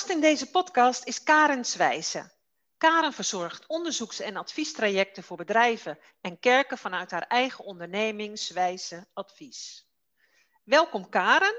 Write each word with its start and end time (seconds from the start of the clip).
gast 0.00 0.12
in 0.12 0.20
deze 0.20 0.50
podcast 0.50 1.04
is 1.04 1.22
Karen 1.22 1.64
Zwijzen. 1.64 2.32
Karen 2.78 3.12
verzorgt 3.12 3.66
onderzoeks- 3.66 4.20
en 4.20 4.36
adviestrajecten 4.36 5.22
voor 5.22 5.36
bedrijven 5.36 5.98
en 6.20 6.38
kerken 6.38 6.78
vanuit 6.78 7.10
haar 7.10 7.26
eigen 7.26 7.64
onderneming 7.64 8.38
Zwijzen 8.38 9.08
Advies. 9.12 9.88
Welkom 10.64 11.08
Karen. 11.08 11.54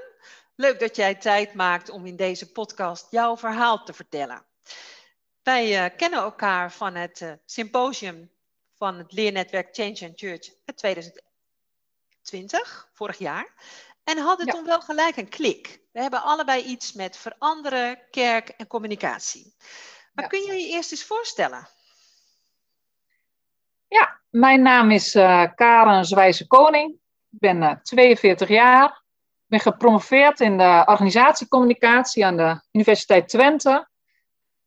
Leuk 0.54 0.80
dat 0.80 0.96
jij 0.96 1.14
tijd 1.14 1.54
maakt 1.54 1.90
om 1.90 2.06
in 2.06 2.16
deze 2.16 2.52
podcast 2.52 3.06
jouw 3.10 3.36
verhaal 3.36 3.84
te 3.84 3.92
vertellen. 3.92 4.46
Wij 5.42 5.84
uh, 5.84 5.90
kennen 5.96 6.20
elkaar 6.20 6.72
van 6.72 6.94
het 6.94 7.20
uh, 7.20 7.32
symposium 7.44 8.30
van 8.74 8.98
het 8.98 9.12
leernetwerk 9.12 9.74
Change 9.74 9.98
and 10.00 10.18
Church 10.18 10.48
in 10.64 10.74
2020, 10.74 12.88
vorig 12.92 13.18
jaar. 13.18 13.52
En 14.04 14.18
hadden 14.18 14.46
ja. 14.46 14.52
toen 14.52 14.64
wel 14.64 14.80
gelijk 14.80 15.16
een 15.16 15.28
klik. 15.28 15.80
We 15.92 16.00
hebben 16.00 16.22
allebei 16.22 16.62
iets 16.62 16.92
met 16.92 17.16
veranderen, 17.16 17.98
kerk 18.10 18.48
en 18.48 18.66
communicatie. 18.66 19.54
Maar 20.12 20.24
ja. 20.24 20.30
kun 20.30 20.40
je 20.40 20.52
je 20.52 20.68
eerst 20.68 20.90
eens 20.92 21.04
voorstellen? 21.04 21.68
Ja, 23.88 24.20
mijn 24.30 24.62
naam 24.62 24.90
is 24.90 25.14
uh, 25.14 25.44
Karen 25.54 26.04
Zwijze-Koning. 26.04 26.90
Ik 27.30 27.38
ben 27.38 27.62
uh, 27.62 27.74
42 27.82 28.48
jaar. 28.48 28.88
Ik 28.88 29.48
ben 29.60 29.60
gepromoveerd 29.60 30.40
in 30.40 30.58
de 30.58 30.82
organisatiecommunicatie 30.86 32.26
aan 32.26 32.36
de 32.36 32.60
Universiteit 32.72 33.28
Twente. 33.28 33.88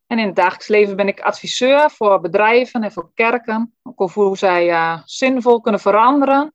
En 0.07 0.19
in 0.19 0.25
het 0.25 0.35
dagelijks 0.35 0.67
leven 0.67 0.95
ben 0.95 1.07
ik 1.07 1.19
adviseur 1.19 1.91
voor 1.91 2.21
bedrijven 2.21 2.83
en 2.83 2.91
voor 2.91 3.11
kerken. 3.13 3.75
Ook 3.83 4.01
over 4.01 4.23
hoe 4.23 4.37
zij 4.37 4.69
uh, 4.69 5.01
zinvol 5.05 5.61
kunnen 5.61 5.81
veranderen 5.81 6.54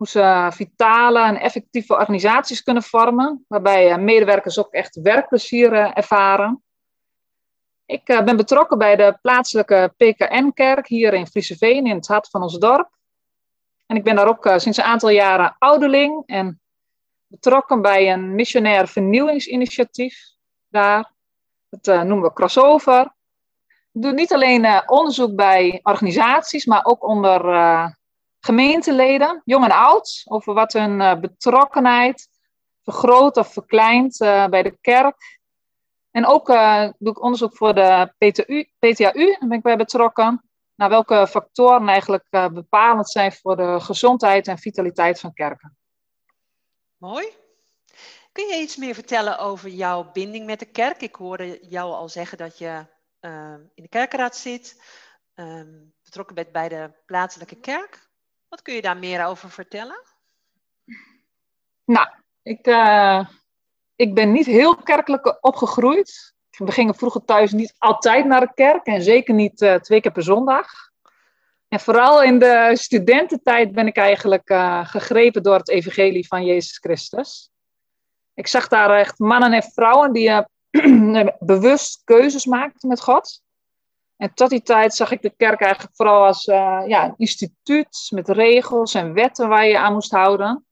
hoe 0.00 0.08
ze 0.08 0.48
vitale 0.52 1.24
en 1.24 1.40
effectieve 1.40 1.94
organisaties 1.94 2.62
kunnen 2.62 2.82
vormen, 2.82 3.44
waarbij 3.48 3.98
medewerkers 3.98 4.58
ook 4.58 4.72
echt 4.72 5.00
werkplezier 5.02 5.72
ervaren. 5.72 6.62
Ik 7.86 8.04
ben 8.04 8.36
betrokken 8.36 8.78
bij 8.78 8.96
de 8.96 9.18
plaatselijke 9.22 9.94
PKN-kerk 9.96 10.86
hier 10.86 11.14
in 11.14 11.26
Frieseveen, 11.26 11.86
in 11.86 11.96
het 11.96 12.06
hart 12.06 12.28
van 12.28 12.42
ons 12.42 12.58
dorp. 12.58 12.98
En 13.86 13.96
ik 13.96 14.04
ben 14.04 14.16
daar 14.16 14.28
ook 14.28 14.52
sinds 14.56 14.78
een 14.78 14.84
aantal 14.84 15.08
jaren 15.08 15.56
ouderling 15.58 16.22
en 16.26 16.60
betrokken 17.26 17.82
bij 17.82 18.12
een 18.12 18.34
missionair 18.34 18.88
vernieuwingsinitiatief 18.88 20.18
daar. 20.68 21.12
Dat 21.68 22.04
noemen 22.04 22.22
we 22.22 22.32
Crossover. 22.32 23.14
Ik 23.92 24.02
doe 24.02 24.12
niet 24.12 24.32
alleen 24.32 24.90
onderzoek 24.90 25.34
bij 25.34 25.80
organisaties, 25.82 26.64
maar 26.64 26.84
ook 26.84 27.04
onder 27.04 27.40
gemeenteleden, 28.40 29.42
jong 29.44 29.64
en 29.64 29.70
oud, 29.70 30.22
over 30.24 30.54
wat 30.54 30.72
hun 30.72 31.00
uh, 31.00 31.14
betrokkenheid 31.14 32.28
vergroot 32.82 33.36
of 33.36 33.52
verkleint 33.52 34.20
uh, 34.20 34.46
bij 34.46 34.62
de 34.62 34.78
kerk. 34.80 35.38
En 36.10 36.26
ook 36.26 36.48
uh, 36.48 36.88
doe 36.98 37.12
ik 37.12 37.22
onderzoek 37.22 37.56
voor 37.56 37.74
de 37.74 38.12
PTU, 38.18 38.70
PTAU, 38.78 39.26
daar 39.26 39.48
ben 39.48 39.52
ik 39.52 39.62
bij 39.62 39.76
betrokken. 39.76 40.50
Naar 40.74 40.88
welke 40.88 41.26
factoren 41.26 41.88
eigenlijk 41.88 42.24
bepalend 42.30 43.10
zijn 43.10 43.32
voor 43.32 43.56
de 43.56 43.80
gezondheid 43.80 44.48
en 44.48 44.58
vitaliteit 44.58 45.20
van 45.20 45.32
kerken. 45.32 45.76
Mooi. 46.96 47.28
Kun 48.32 48.46
je 48.46 48.60
iets 48.60 48.76
meer 48.76 48.94
vertellen 48.94 49.38
over 49.38 49.68
jouw 49.68 50.10
binding 50.12 50.46
met 50.46 50.58
de 50.58 50.70
kerk? 50.70 51.00
Ik 51.00 51.14
hoorde 51.14 51.58
jou 51.68 51.92
al 51.92 52.08
zeggen 52.08 52.38
dat 52.38 52.58
je 52.58 52.86
in 53.74 53.82
de 53.82 53.88
kerkenraad 53.88 54.36
zit, 54.36 54.82
um, 55.34 55.94
betrokken 56.02 56.34
bent 56.34 56.52
bij 56.52 56.68
de 56.68 56.92
plaatselijke 57.06 57.60
kerk. 57.60 58.09
Wat 58.50 58.62
kun 58.62 58.74
je 58.74 58.82
daar 58.82 58.96
meer 58.96 59.24
over 59.24 59.50
vertellen? 59.50 60.02
Nou, 61.84 62.08
ik, 62.42 62.66
uh, 62.66 63.28
ik 63.96 64.14
ben 64.14 64.32
niet 64.32 64.46
heel 64.46 64.76
kerkelijk 64.76 65.38
opgegroeid. 65.40 66.34
We 66.50 66.72
gingen 66.72 66.94
vroeger 66.94 67.24
thuis 67.24 67.52
niet 67.52 67.74
altijd 67.78 68.24
naar 68.24 68.40
de 68.40 68.52
kerk 68.54 68.86
en 68.86 69.02
zeker 69.02 69.34
niet 69.34 69.60
uh, 69.60 69.74
twee 69.74 70.00
keer 70.00 70.12
per 70.12 70.22
zondag. 70.22 70.66
En 71.68 71.80
vooral 71.80 72.22
in 72.22 72.38
de 72.38 72.70
studententijd 72.74 73.72
ben 73.72 73.86
ik 73.86 73.96
eigenlijk 73.96 74.50
uh, 74.50 74.86
gegrepen 74.86 75.42
door 75.42 75.56
het 75.56 75.68
evangelie 75.68 76.26
van 76.26 76.44
Jezus 76.44 76.78
Christus. 76.78 77.50
Ik 78.34 78.46
zag 78.46 78.68
daar 78.68 78.90
echt 78.98 79.18
mannen 79.18 79.52
en 79.52 79.62
vrouwen 79.62 80.12
die 80.12 80.44
bewust 81.38 82.00
keuzes 82.04 82.46
maakten 82.46 82.88
met 82.88 83.00
God. 83.00 83.42
En 84.20 84.34
tot 84.34 84.50
die 84.50 84.62
tijd 84.62 84.94
zag 84.94 85.10
ik 85.10 85.22
de 85.22 85.34
kerk 85.36 85.60
eigenlijk 85.60 85.96
vooral 85.96 86.24
als 86.24 86.46
uh, 86.46 86.82
ja, 86.86 87.04
een 87.04 87.14
instituut 87.16 88.08
met 88.14 88.28
regels 88.28 88.94
en 88.94 89.12
wetten 89.12 89.48
waar 89.48 89.66
je 89.66 89.78
aan 89.78 89.92
moest 89.92 90.10
houden. 90.10 90.66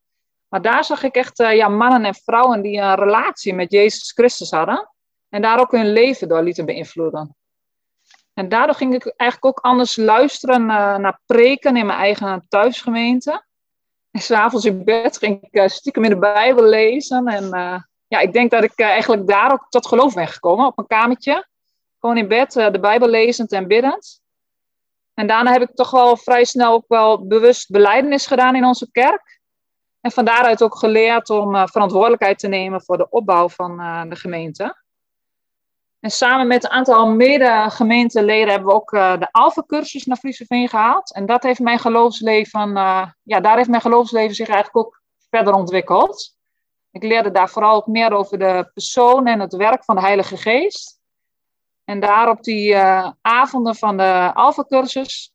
Maar 0.48 0.62
daar 0.62 0.84
zag 0.84 1.02
ik 1.02 1.14
echt 1.14 1.40
uh, 1.40 1.54
ja, 1.54 1.68
mannen 1.68 2.04
en 2.04 2.14
vrouwen 2.14 2.62
die 2.62 2.78
een 2.78 2.94
relatie 2.94 3.54
met 3.54 3.72
Jezus 3.72 4.12
Christus 4.12 4.50
hadden. 4.50 4.90
En 5.28 5.42
daar 5.42 5.60
ook 5.60 5.70
hun 5.70 5.92
leven 5.92 6.28
door 6.28 6.42
lieten 6.42 6.64
beïnvloeden. 6.64 7.36
En 8.34 8.48
daardoor 8.48 8.74
ging 8.74 8.94
ik 8.94 9.14
eigenlijk 9.16 9.44
ook 9.56 9.64
anders 9.64 9.96
luisteren 9.96 10.62
uh, 10.62 10.96
naar 10.96 11.20
preken 11.26 11.76
in 11.76 11.86
mijn 11.86 11.98
eigen 11.98 12.46
thuisgemeente. 12.48 13.44
En 14.10 14.20
s'avonds 14.20 14.64
in 14.64 14.84
bed 14.84 15.18
ging 15.18 15.48
ik 15.50 15.70
stiekem 15.70 16.04
in 16.04 16.10
de 16.10 16.18
Bijbel 16.18 16.64
lezen. 16.64 17.26
En 17.26 17.48
ja, 18.06 18.18
ik 18.18 18.32
denk 18.32 18.50
dat 18.50 18.62
ik 18.62 18.78
eigenlijk 18.78 19.26
daar 19.26 19.52
ook 19.52 19.66
tot 19.68 19.86
geloof 19.86 20.14
ben 20.14 20.28
gekomen 20.28 20.66
op 20.66 20.78
een 20.78 20.86
kamertje. 20.86 21.46
Gewoon 22.00 22.16
in 22.16 22.28
bed, 22.28 22.56
uh, 22.56 22.70
de 22.70 22.80
Bijbel 22.80 23.08
lezend 23.08 23.52
en 23.52 23.66
biddend. 23.66 24.20
En 25.14 25.26
daarna 25.26 25.52
heb 25.52 25.62
ik 25.62 25.74
toch 25.74 25.90
wel 25.90 26.16
vrij 26.16 26.44
snel 26.44 26.72
ook 26.72 26.84
wel 26.88 27.26
bewust 27.26 27.70
beleidenis 27.70 28.26
gedaan 28.26 28.56
in 28.56 28.64
onze 28.64 28.90
kerk. 28.90 29.40
En 30.00 30.10
van 30.10 30.24
daaruit 30.24 30.62
ook 30.62 30.78
geleerd 30.78 31.30
om 31.30 31.54
uh, 31.54 31.66
verantwoordelijkheid 31.66 32.38
te 32.38 32.48
nemen 32.48 32.82
voor 32.82 32.96
de 32.96 33.08
opbouw 33.10 33.48
van 33.48 33.80
uh, 33.80 34.02
de 34.08 34.16
gemeente. 34.16 34.76
En 36.00 36.10
samen 36.10 36.46
met 36.46 36.64
een 36.64 36.70
aantal 36.70 37.10
mede-gemeenteleden 37.10 38.48
hebben 38.48 38.68
we 38.68 38.74
ook 38.74 38.90
de 38.90 39.28
Alpha-cursus 39.30 40.04
naar 40.04 40.16
Frieseveen 40.16 40.68
gehaald. 40.68 41.14
En 41.14 41.26
dat 41.26 41.42
heeft 41.42 41.60
mijn 41.60 41.78
geloofsleven, 41.78 42.72
ja, 43.22 43.40
daar 43.40 43.56
heeft 43.56 43.68
mijn 43.68 43.80
geloofsleven 43.80 44.34
zich 44.34 44.48
eigenlijk 44.48 44.86
ook 44.86 45.02
verder 45.30 45.54
ontwikkeld. 45.54 46.36
Ik 46.90 47.02
leerde 47.02 47.30
daar 47.30 47.48
vooral 47.48 47.74
ook 47.74 47.86
meer 47.86 48.12
over 48.12 48.38
de 48.38 48.70
persoon 48.74 49.26
en 49.26 49.40
het 49.40 49.56
werk 49.56 49.84
van 49.84 49.94
de 49.94 50.02
Heilige 50.02 50.36
Geest. 50.36 50.97
En 51.88 52.00
daar 52.00 52.28
op 52.28 52.42
die 52.42 52.72
uh, 52.72 53.10
avonden 53.20 53.76
van 53.76 53.96
de 53.96 54.30
Alpha-cursus 54.34 55.32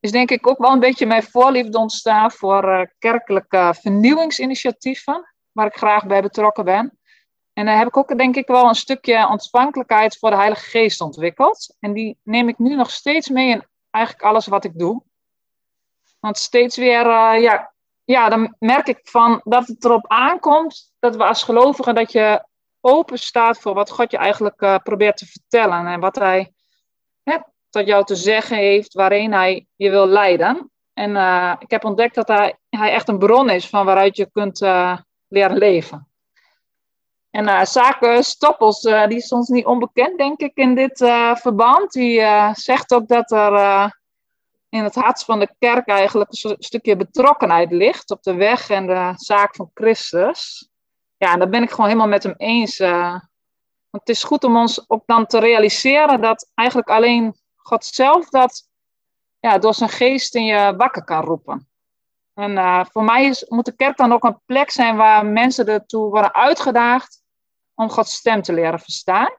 is 0.00 0.10
denk 0.10 0.30
ik 0.30 0.46
ook 0.46 0.58
wel 0.58 0.72
een 0.72 0.80
beetje 0.80 1.06
mijn 1.06 1.22
voorliefde 1.22 1.78
ontstaan 1.78 2.30
voor 2.30 2.64
uh, 2.64 2.80
kerkelijke 2.98 3.74
vernieuwingsinitiatieven, 3.80 5.34
waar 5.52 5.66
ik 5.66 5.76
graag 5.76 6.06
bij 6.06 6.22
betrokken 6.22 6.64
ben. 6.64 6.98
En 7.52 7.66
daar 7.66 7.78
heb 7.78 7.86
ik 7.86 7.96
ook 7.96 8.18
denk 8.18 8.36
ik 8.36 8.46
wel 8.46 8.68
een 8.68 8.74
stukje 8.74 9.28
ontvankelijkheid 9.28 10.18
voor 10.18 10.30
de 10.30 10.36
Heilige 10.36 10.64
Geest 10.64 11.00
ontwikkeld. 11.00 11.76
En 11.80 11.92
die 11.92 12.18
neem 12.22 12.48
ik 12.48 12.58
nu 12.58 12.74
nog 12.74 12.90
steeds 12.90 13.28
mee 13.28 13.50
in 13.50 13.64
eigenlijk 13.90 14.24
alles 14.24 14.46
wat 14.46 14.64
ik 14.64 14.78
doe. 14.78 15.02
Want 16.20 16.38
steeds 16.38 16.76
weer, 16.76 17.06
uh, 17.06 17.42
ja, 17.42 17.72
ja, 18.04 18.28
dan 18.28 18.54
merk 18.58 18.86
ik 18.86 19.00
van 19.02 19.40
dat 19.44 19.66
het 19.66 19.84
erop 19.84 20.08
aankomt 20.08 20.92
dat 20.98 21.16
we 21.16 21.24
als 21.24 21.42
gelovigen 21.42 21.94
dat 21.94 22.12
je 22.12 22.44
open 22.86 23.18
staat 23.18 23.58
voor 23.58 23.74
wat 23.74 23.90
God 23.90 24.10
je 24.10 24.16
eigenlijk 24.16 24.62
uh, 24.62 24.76
probeert 24.82 25.16
te 25.16 25.26
vertellen. 25.26 25.86
En 25.86 26.00
wat 26.00 26.16
hij 26.16 26.52
hè, 27.22 27.36
tot 27.70 27.86
jou 27.86 28.04
te 28.04 28.16
zeggen 28.16 28.56
heeft, 28.56 28.94
waarin 28.94 29.32
hij 29.32 29.66
je 29.76 29.90
wil 29.90 30.06
leiden. 30.06 30.70
En 30.92 31.10
uh, 31.10 31.54
ik 31.58 31.70
heb 31.70 31.84
ontdekt 31.84 32.14
dat 32.14 32.28
hij, 32.28 32.58
hij 32.68 32.92
echt 32.92 33.08
een 33.08 33.18
bron 33.18 33.50
is 33.50 33.68
van 33.68 33.84
waaruit 33.84 34.16
je 34.16 34.30
kunt 34.30 34.60
uh, 34.60 34.98
leren 35.28 35.56
leven. 35.56 36.08
En 37.30 37.66
zaken 37.66 38.24
Stoppels, 38.24 38.80
die 38.80 39.16
is 39.16 39.26
soms 39.26 39.48
niet 39.48 39.64
onbekend, 39.64 40.18
denk 40.18 40.40
ik, 40.40 40.54
in 40.54 40.74
dit 40.74 40.98
verband. 41.34 41.92
Die 41.92 42.20
zegt 42.52 42.94
ook 42.94 43.08
dat 43.08 43.30
er 43.30 43.98
in 44.68 44.84
het 44.84 44.94
hart 44.94 45.24
van 45.24 45.38
de 45.38 45.54
kerk 45.58 45.88
eigenlijk 45.88 46.30
een 46.30 46.56
stukje 46.58 46.96
betrokkenheid 46.96 47.70
ligt 47.70 48.10
op 48.10 48.22
de 48.22 48.34
weg 48.34 48.70
en 48.70 48.86
de 48.86 49.12
zaak 49.16 49.54
van 49.54 49.70
Christus 49.74 50.68
ja, 51.16 51.32
en 51.32 51.38
daar 51.38 51.48
ben 51.48 51.62
ik 51.62 51.70
gewoon 51.70 51.86
helemaal 51.86 52.08
met 52.08 52.22
hem 52.22 52.34
eens. 52.36 52.80
Uh, 52.80 53.10
want 53.90 54.06
het 54.06 54.08
is 54.08 54.24
goed 54.24 54.44
om 54.44 54.56
ons 54.56 54.90
ook 54.90 55.02
dan 55.06 55.26
te 55.26 55.38
realiseren 55.38 56.20
dat 56.20 56.50
eigenlijk 56.54 56.88
alleen 56.88 57.36
God 57.56 57.84
zelf 57.84 58.28
dat 58.28 58.68
ja, 59.38 59.58
door 59.58 59.74
zijn 59.74 59.90
geest 59.90 60.34
in 60.34 60.44
je 60.44 60.74
wakker 60.76 61.04
kan 61.04 61.24
roepen. 61.24 61.68
En 62.34 62.50
uh, 62.50 62.84
voor 62.84 63.04
mij 63.04 63.24
is, 63.24 63.44
moet 63.48 63.64
de 63.64 63.76
kerk 63.76 63.96
dan 63.96 64.12
ook 64.12 64.24
een 64.24 64.40
plek 64.46 64.70
zijn 64.70 64.96
waar 64.96 65.26
mensen 65.26 65.66
ertoe 65.66 66.10
worden 66.10 66.34
uitgedaagd 66.34 67.22
om 67.74 67.90
Gods 67.90 68.14
stem 68.14 68.42
te 68.42 68.52
leren 68.52 68.80
verstaan. 68.80 69.36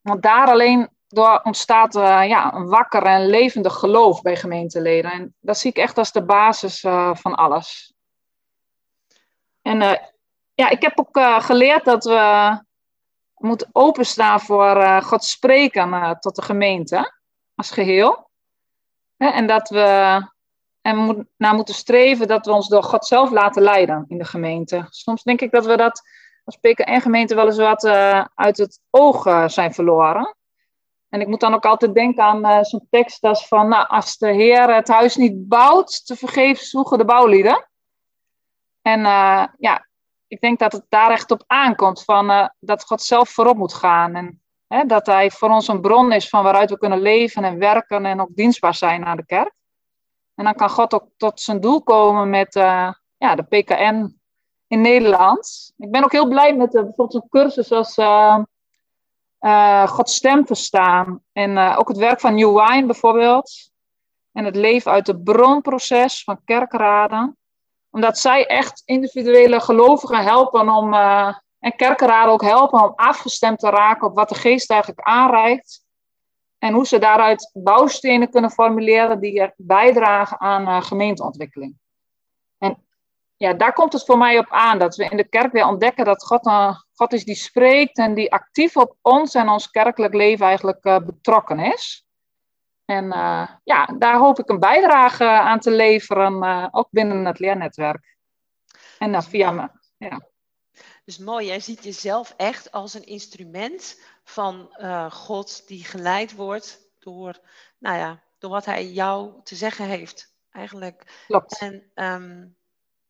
Want 0.00 0.22
daar 0.22 0.48
alleen 0.48 0.88
door 1.08 1.40
ontstaat 1.42 1.96
uh, 1.96 2.28
ja, 2.28 2.54
een 2.54 2.66
wakker 2.66 3.02
en 3.02 3.26
levendig 3.26 3.74
geloof 3.74 4.22
bij 4.22 4.36
gemeenteleden. 4.36 5.10
En 5.12 5.34
dat 5.40 5.58
zie 5.58 5.70
ik 5.70 5.76
echt 5.76 5.98
als 5.98 6.12
de 6.12 6.24
basis 6.24 6.80
van 7.12 7.34
alles. 7.34 7.94
En 9.62 10.00
ja, 10.54 10.68
ik 10.68 10.82
heb 10.82 10.98
ook 10.98 11.16
uh, 11.16 11.40
geleerd 11.40 11.84
dat 11.84 12.04
we 12.04 12.58
moeten 13.34 13.68
openstaan 13.72 14.40
voor 14.40 14.76
uh, 14.76 15.02
God 15.02 15.24
spreken 15.24 15.88
uh, 15.88 16.10
tot 16.10 16.36
de 16.36 16.42
gemeente 16.42 17.12
als 17.54 17.70
geheel. 17.70 18.30
Hè, 19.16 19.28
en 19.28 19.46
dat 19.46 19.68
we 19.68 20.20
en 20.80 20.96
moet, 20.96 21.24
naar 21.36 21.54
moeten 21.54 21.74
streven 21.74 22.28
dat 22.28 22.46
we 22.46 22.52
ons 22.52 22.68
door 22.68 22.82
God 22.82 23.06
zelf 23.06 23.30
laten 23.30 23.62
leiden 23.62 24.04
in 24.08 24.18
de 24.18 24.24
gemeente. 24.24 24.86
Soms 24.88 25.22
denk 25.22 25.40
ik 25.40 25.50
dat 25.50 25.66
we 25.66 25.76
dat 25.76 26.02
als 26.44 26.56
PKN-gemeente 26.56 27.34
wel 27.34 27.46
eens 27.46 27.56
wat 27.56 27.84
uit 28.34 28.56
het 28.56 28.80
oog 28.90 29.50
zijn 29.50 29.74
verloren. 29.74 30.36
En 31.08 31.20
ik 31.20 31.26
moet 31.26 31.40
dan 31.40 31.54
ook 31.54 31.64
altijd 31.64 31.94
denken 31.94 32.24
aan 32.24 32.64
zo'n 32.64 32.86
tekst 32.90 33.22
als 33.22 33.48
van, 33.48 33.68
nou, 33.68 33.88
als 33.88 34.16
de 34.16 34.32
Heer 34.32 34.74
het 34.74 34.88
huis 34.88 35.16
niet 35.16 35.48
bouwt, 35.48 36.06
te 36.06 36.16
vergeefs 36.16 36.70
zoeken 36.70 36.98
de 36.98 37.04
bouwlieden. 37.04 37.68
En 38.82 39.00
ja, 39.58 39.86
ik 40.34 40.40
denk 40.40 40.58
dat 40.58 40.72
het 40.72 40.84
daar 40.88 41.10
echt 41.10 41.30
op 41.30 41.44
aankomt, 41.46 42.04
van, 42.04 42.50
dat 42.58 42.84
God 42.84 43.02
zelf 43.02 43.28
voorop 43.28 43.56
moet 43.56 43.74
gaan. 43.74 44.14
En 44.14 44.42
hè, 44.66 44.84
dat 44.84 45.06
Hij 45.06 45.30
voor 45.30 45.48
ons 45.48 45.68
een 45.68 45.80
bron 45.80 46.12
is 46.12 46.28
van 46.28 46.42
waaruit 46.42 46.70
we 46.70 46.78
kunnen 46.78 47.00
leven 47.00 47.44
en 47.44 47.58
werken 47.58 48.06
en 48.06 48.20
ook 48.20 48.34
dienstbaar 48.34 48.74
zijn 48.74 49.04
aan 49.04 49.16
de 49.16 49.26
kerk. 49.26 49.54
En 50.34 50.44
dan 50.44 50.54
kan 50.54 50.70
God 50.70 50.94
ook 50.94 51.08
tot 51.16 51.40
zijn 51.40 51.60
doel 51.60 51.82
komen 51.82 52.30
met 52.30 52.54
ja, 53.16 53.34
de 53.34 53.42
PKN 53.42 54.20
in 54.66 54.80
Nederland. 54.80 55.72
Ik 55.76 55.90
ben 55.90 56.04
ook 56.04 56.12
heel 56.12 56.28
blij 56.28 56.56
met 56.56 56.74
uh, 56.74 56.82
bijvoorbeeld 56.82 57.22
een 57.22 57.28
cursus 57.28 57.72
als 57.72 57.98
uh, 57.98 58.38
uh, 59.40 59.86
Gods 59.86 60.14
stem 60.14 60.46
verstaan. 60.46 61.22
En 61.32 61.58
ook 61.58 61.88
het 61.88 61.96
werk 61.96 62.20
van 62.20 62.34
New 62.34 62.60
Wine 62.60 62.86
bijvoorbeeld. 62.86 63.70
En 64.32 64.44
het 64.44 64.56
leven 64.56 64.92
uit 64.92 65.06
het 65.06 65.24
bronproces 65.24 66.24
van 66.24 66.40
kerkraden. 66.44 67.36
Omdat 67.94 68.18
zij 68.18 68.46
echt 68.46 68.82
individuele 68.84 69.60
gelovigen 69.60 70.24
helpen 70.24 70.68
om, 70.68 70.94
en 71.58 71.76
kerkraden 71.76 72.32
ook 72.32 72.42
helpen 72.42 72.82
om 72.82 72.92
afgestemd 72.96 73.58
te 73.58 73.70
raken 73.70 74.06
op 74.06 74.14
wat 74.14 74.28
de 74.28 74.34
geest 74.34 74.70
eigenlijk 74.70 75.00
aanreikt. 75.00 75.84
En 76.58 76.72
hoe 76.74 76.86
ze 76.86 76.98
daaruit 76.98 77.50
bouwstenen 77.52 78.30
kunnen 78.30 78.50
formuleren 78.50 79.20
die 79.20 79.52
bijdragen 79.56 80.40
aan 80.40 80.82
gemeenteontwikkeling 80.82 81.76
ja, 83.36 83.52
daar 83.52 83.72
komt 83.72 83.92
het 83.92 84.04
voor 84.04 84.18
mij 84.18 84.38
op 84.38 84.46
aan. 84.48 84.78
Dat 84.78 84.96
we 84.96 85.04
in 85.04 85.16
de 85.16 85.28
kerk 85.28 85.52
weer 85.52 85.66
ontdekken 85.66 86.04
dat 86.04 86.24
God, 86.24 86.46
uh, 86.46 86.78
God 86.94 87.12
is 87.12 87.24
die 87.24 87.34
spreekt 87.34 87.98
en 87.98 88.14
die 88.14 88.32
actief 88.32 88.76
op 88.76 88.96
ons 89.02 89.34
en 89.34 89.48
ons 89.48 89.70
kerkelijk 89.70 90.14
leven 90.14 90.46
eigenlijk 90.46 90.84
uh, 90.84 90.98
betrokken 90.98 91.58
is. 91.58 92.03
En 92.84 93.04
uh, 93.04 93.48
ja, 93.64 93.86
daar 93.86 94.18
hoop 94.18 94.38
ik 94.38 94.48
een 94.48 94.58
bijdrage 94.58 95.24
aan 95.24 95.60
te 95.60 95.70
leveren, 95.70 96.72
ook 96.72 96.88
binnen 96.90 97.24
het 97.24 97.38
leernetwerk. 97.38 98.16
En 98.98 99.12
dan 99.12 99.22
via 99.22 99.50
me, 99.50 99.68
ja. 99.96 100.20
Dus 101.04 101.18
mooi, 101.18 101.46
jij 101.46 101.60
ziet 101.60 101.84
jezelf 101.84 102.34
echt 102.36 102.72
als 102.72 102.94
een 102.94 103.06
instrument 103.06 104.00
van 104.24 104.68
God 105.10 105.68
die 105.68 105.84
geleid 105.84 106.34
wordt 106.34 106.90
door, 106.98 107.38
nou 107.78 107.98
ja, 107.98 108.22
door 108.38 108.50
wat 108.50 108.64
hij 108.64 108.86
jou 108.86 109.42
te 109.42 109.54
zeggen 109.54 109.86
heeft. 109.86 110.34
Eigenlijk. 110.50 111.24
Klopt. 111.26 111.60
En 111.60 111.90
um, 111.94 112.56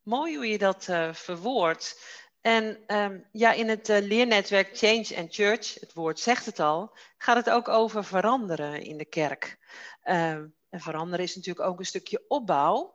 Mooi 0.04 0.36
hoe 0.36 0.46
je 0.46 0.58
dat 0.58 0.84
verwoordt. 1.12 2.00
En 2.44 2.78
um, 2.86 3.24
ja, 3.32 3.52
in 3.52 3.68
het 3.68 3.88
uh, 3.88 3.98
leernetwerk 3.98 4.76
Change 4.78 5.16
and 5.16 5.34
Church, 5.34 5.80
het 5.80 5.92
woord 5.92 6.20
zegt 6.20 6.46
het 6.46 6.60
al, 6.60 6.96
gaat 7.18 7.36
het 7.36 7.50
ook 7.50 7.68
over 7.68 8.04
veranderen 8.04 8.82
in 8.82 8.96
de 8.96 9.04
kerk. 9.04 9.58
Um, 10.04 10.54
en 10.70 10.80
veranderen 10.80 11.24
is 11.24 11.36
natuurlijk 11.36 11.66
ook 11.66 11.78
een 11.78 11.84
stukje 11.84 12.24
opbouw. 12.28 12.94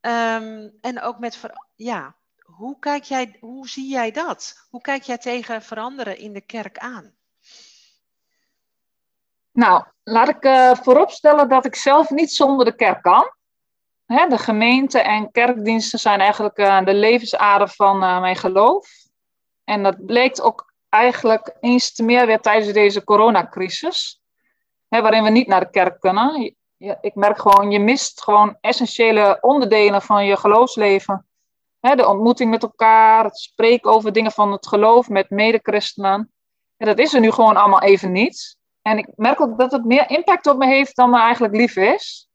Um, 0.00 0.78
en 0.80 1.00
ook 1.00 1.18
met, 1.18 1.40
ja, 1.74 2.16
hoe, 2.42 2.78
kijk 2.78 3.02
jij, 3.02 3.36
hoe 3.40 3.68
zie 3.68 3.88
jij 3.88 4.10
dat? 4.10 4.66
Hoe 4.70 4.80
kijk 4.80 5.02
jij 5.02 5.18
tegen 5.18 5.62
veranderen 5.62 6.18
in 6.18 6.32
de 6.32 6.40
kerk 6.40 6.78
aan? 6.78 7.14
Nou, 9.52 9.84
laat 10.02 10.28
ik 10.28 10.44
uh, 10.44 10.74
vooropstellen 10.74 11.48
dat 11.48 11.64
ik 11.64 11.74
zelf 11.74 12.10
niet 12.10 12.32
zonder 12.32 12.64
de 12.64 12.74
kerk 12.74 13.02
kan 13.02 13.35
hè, 14.06 14.26
de 14.26 14.38
gemeente 14.38 14.98
en 14.98 15.30
kerkdiensten 15.30 15.98
zijn 15.98 16.20
eigenlijk 16.20 16.58
uh, 16.58 16.84
de 16.84 16.94
levensader 16.94 17.68
van 17.68 18.02
uh, 18.02 18.20
mijn 18.20 18.36
geloof. 18.36 18.88
En 19.64 19.82
dat 19.82 20.06
bleek 20.06 20.44
ook 20.44 20.74
eigenlijk 20.88 21.56
eens 21.60 21.92
te 21.92 22.02
meer 22.02 22.26
weer 22.26 22.40
tijdens 22.40 22.72
deze 22.72 23.04
coronacrisis. 23.04 24.20
Hè, 24.88 25.02
waarin 25.02 25.22
we 25.22 25.30
niet 25.30 25.46
naar 25.46 25.60
de 25.60 25.70
kerk 25.70 26.00
kunnen. 26.00 26.54
Ik 27.00 27.14
merk 27.14 27.38
gewoon, 27.38 27.70
je 27.70 27.78
mist 27.78 28.22
gewoon 28.22 28.56
essentiële 28.60 29.38
onderdelen 29.40 30.02
van 30.02 30.24
je 30.24 30.36
geloofsleven. 30.36 31.26
Hè, 31.80 31.94
de 31.94 32.08
ontmoeting 32.08 32.50
met 32.50 32.62
elkaar, 32.62 33.24
het 33.24 33.38
spreken 33.38 33.90
over 33.90 34.12
dingen 34.12 34.32
van 34.32 34.52
het 34.52 34.66
geloof 34.66 35.08
met 35.08 35.30
medechristenen. 35.30 36.32
Ja, 36.76 36.86
dat 36.86 36.98
is 36.98 37.14
er 37.14 37.20
nu 37.20 37.30
gewoon 37.30 37.56
allemaal 37.56 37.82
even 37.82 38.12
niet. 38.12 38.56
En 38.82 38.98
ik 38.98 39.08
merk 39.14 39.40
ook 39.40 39.58
dat 39.58 39.72
het 39.72 39.84
meer 39.84 40.10
impact 40.10 40.46
op 40.46 40.56
me 40.56 40.66
heeft 40.66 40.96
dan 40.96 41.10
me 41.10 41.18
eigenlijk 41.18 41.56
lief 41.56 41.76
is 41.76 42.25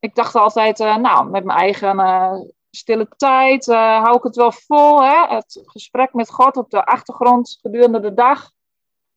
ik 0.00 0.14
dacht 0.14 0.34
altijd, 0.34 0.80
uh, 0.80 0.96
nou, 0.96 1.30
met 1.30 1.44
mijn 1.44 1.58
eigen 1.58 2.00
uh, 2.00 2.34
stille 2.70 3.08
tijd 3.16 3.66
uh, 3.66 4.02
hou 4.02 4.16
ik 4.16 4.22
het 4.22 4.36
wel 4.36 4.52
vol. 4.52 5.02
Hè? 5.02 5.34
Het 5.34 5.62
gesprek 5.64 6.12
met 6.12 6.30
God 6.30 6.56
op 6.56 6.70
de 6.70 6.84
achtergrond 6.84 7.58
gedurende 7.62 8.00
de 8.00 8.14
dag, 8.14 8.50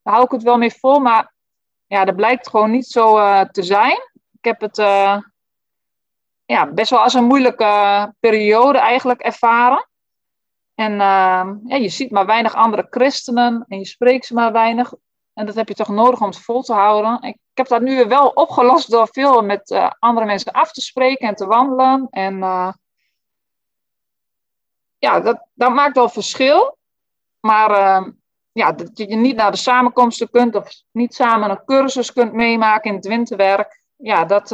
daar 0.02 0.14
hou 0.14 0.26
ik 0.26 0.32
het 0.32 0.44
wel 0.44 0.58
mee 0.58 0.74
vol. 0.74 1.00
Maar 1.00 1.34
ja, 1.88 2.06
dat 2.06 2.16
blijkt 2.16 2.50
gewoon 2.50 2.72
niet 2.72 2.88
zo 2.88 3.16
te 3.52 3.64
zijn. 3.64 3.98
Ik 4.32 4.44
heb 4.44 4.62
het 4.62 4.78
ja, 6.46 6.72
best 6.74 6.90
wel 6.90 7.00
als 7.00 7.14
een 7.14 7.24
moeilijke 7.24 8.14
periode 8.20 8.78
eigenlijk 8.78 9.22
ervaren. 9.22 9.88
En 10.76 10.94
ja, 11.66 11.76
je 11.76 11.90
ziet 11.90 12.12
maar 12.12 12.26
weinig 12.26 12.56
andere 12.56 12.88
christenen 12.90 13.66
en 13.68 13.78
je 13.78 13.86
spreekt 13.86 14.26
ze 14.26 14.34
maar 14.34 14.52
weinig. 14.52 14.94
En 15.34 15.46
dat 15.46 15.56
heb 15.56 15.68
je 15.68 15.74
toch 15.74 15.88
nodig 15.88 16.22
om 16.22 16.28
het 16.28 16.40
vol 16.40 16.62
te 16.62 16.74
houden. 16.74 17.22
Ik, 17.22 17.38
heb 17.54 17.68
dat 17.68 17.82
nu 17.82 18.06
wel 18.06 18.28
opgelost 18.28 18.92
door 18.92 19.08
veel 19.12 19.42
met 19.42 19.70
uh, 19.70 19.90
andere 20.00 20.26
mensen 20.26 20.52
af 20.52 20.72
te 20.72 20.82
spreken 20.82 21.28
en 21.28 21.36
te 21.36 21.46
wandelen. 21.46 22.08
En 22.10 22.38
uh, 22.38 22.72
ja, 24.98 25.20
dat, 25.20 25.48
dat 25.54 25.74
maakt 25.74 25.96
wel 25.96 26.10
verschil. 26.10 26.78
Maar 27.40 27.72
uh, 27.72 28.08
ja, 28.52 28.72
dat 28.72 28.98
je 28.98 29.16
niet 29.16 29.36
naar 29.36 29.52
de 29.52 29.58
samenkomsten 29.58 30.30
kunt 30.30 30.56
of 30.56 30.70
niet 30.92 31.14
samen 31.14 31.50
een 31.50 31.66
cursus 31.66 32.14
kunt 32.14 32.34
meemaken 32.34 32.90
in 32.90 32.96
het 32.96 33.08
winterwerk. 33.08 33.84
Ja, 33.96 34.26
dat, 34.26 34.50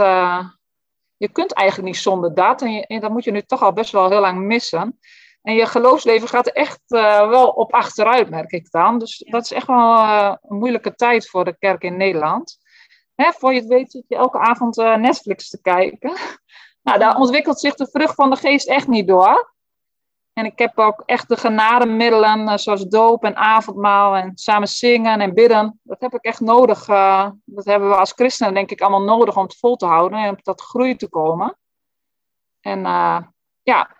je 1.17 1.29
kunt 1.31 1.53
eigenlijk 1.53 1.87
niet 1.87 2.01
zonder 2.01 2.33
dat. 2.33 2.61
En 2.61 2.99
dat 2.99 3.11
moet 3.11 3.23
je 3.23 3.31
nu 3.31 3.41
toch 3.41 3.61
al 3.61 3.73
best 3.73 3.91
wel 3.91 4.09
heel 4.09 4.19
lang 4.19 4.39
missen. 4.39 4.99
En 5.41 5.53
je 5.53 5.65
geloofsleven 5.65 6.27
gaat 6.27 6.47
echt 6.47 6.81
uh, 6.88 7.30
wel 7.30 7.47
op 7.47 7.74
achteruit, 7.74 8.30
merk 8.30 8.51
ik 8.51 8.71
dan. 8.71 9.00
Dus 9.00 9.18
dat 9.18 9.44
is 9.44 9.51
echt 9.51 9.68
wel 9.68 9.95
uh, 9.95 10.36
een 10.41 10.57
moeilijke 10.57 10.95
tijd 10.95 11.30
voor 11.30 11.45
de 11.45 11.57
kerk 11.57 11.83
in 11.83 11.97
Nederland. 11.97 12.57
Hè, 13.15 13.31
voor 13.31 13.53
je 13.53 13.59
het 13.59 13.68
weet 13.69 13.91
zit 13.91 14.06
je 14.07 14.15
elke 14.15 14.39
avond 14.39 14.77
uh, 14.77 14.95
Netflix 14.95 15.50
te 15.50 15.62
kijken. 15.62 16.13
nou, 16.83 17.00
daar 17.00 17.18
ontwikkelt 17.18 17.59
zich 17.59 17.75
de 17.75 17.88
vrucht 17.91 18.15
van 18.15 18.30
de 18.30 18.36
geest 18.36 18.68
echt 18.68 18.88
niet 18.88 19.07
door. 19.07 19.53
En 20.33 20.45
ik 20.45 20.59
heb 20.59 20.77
ook 20.77 21.03
echt 21.06 21.30
de 21.30 21.38
genademiddelen, 21.38 22.60
zoals 22.60 22.86
doop 22.86 23.24
en 23.24 23.36
avondmaal 23.36 24.15
en 24.15 24.31
samen 24.38 24.67
zingen 24.67 25.22
en 25.22 25.34
bidden. 25.34 25.79
Dat 25.84 26.01
heb 26.01 26.13
ik 26.13 26.24
echt 26.24 26.39
nodig. 26.39 26.86
dat 27.46 27.65
hebben 27.65 27.89
we 27.89 27.96
als 27.96 28.12
christenen 28.12 28.53
denk 28.53 28.72
ik 28.72 28.81
allemaal 28.81 29.17
nodig 29.17 29.38
om 29.38 29.43
het 29.43 29.58
vol 29.58 29.75
te 29.75 29.86
houden 29.86 30.19
en 30.19 30.31
op 30.31 30.43
dat 30.43 30.62
groei 30.62 30.96
te 30.96 31.10
komen. 31.10 31.58
En 32.60 32.79
ja, 33.63 33.99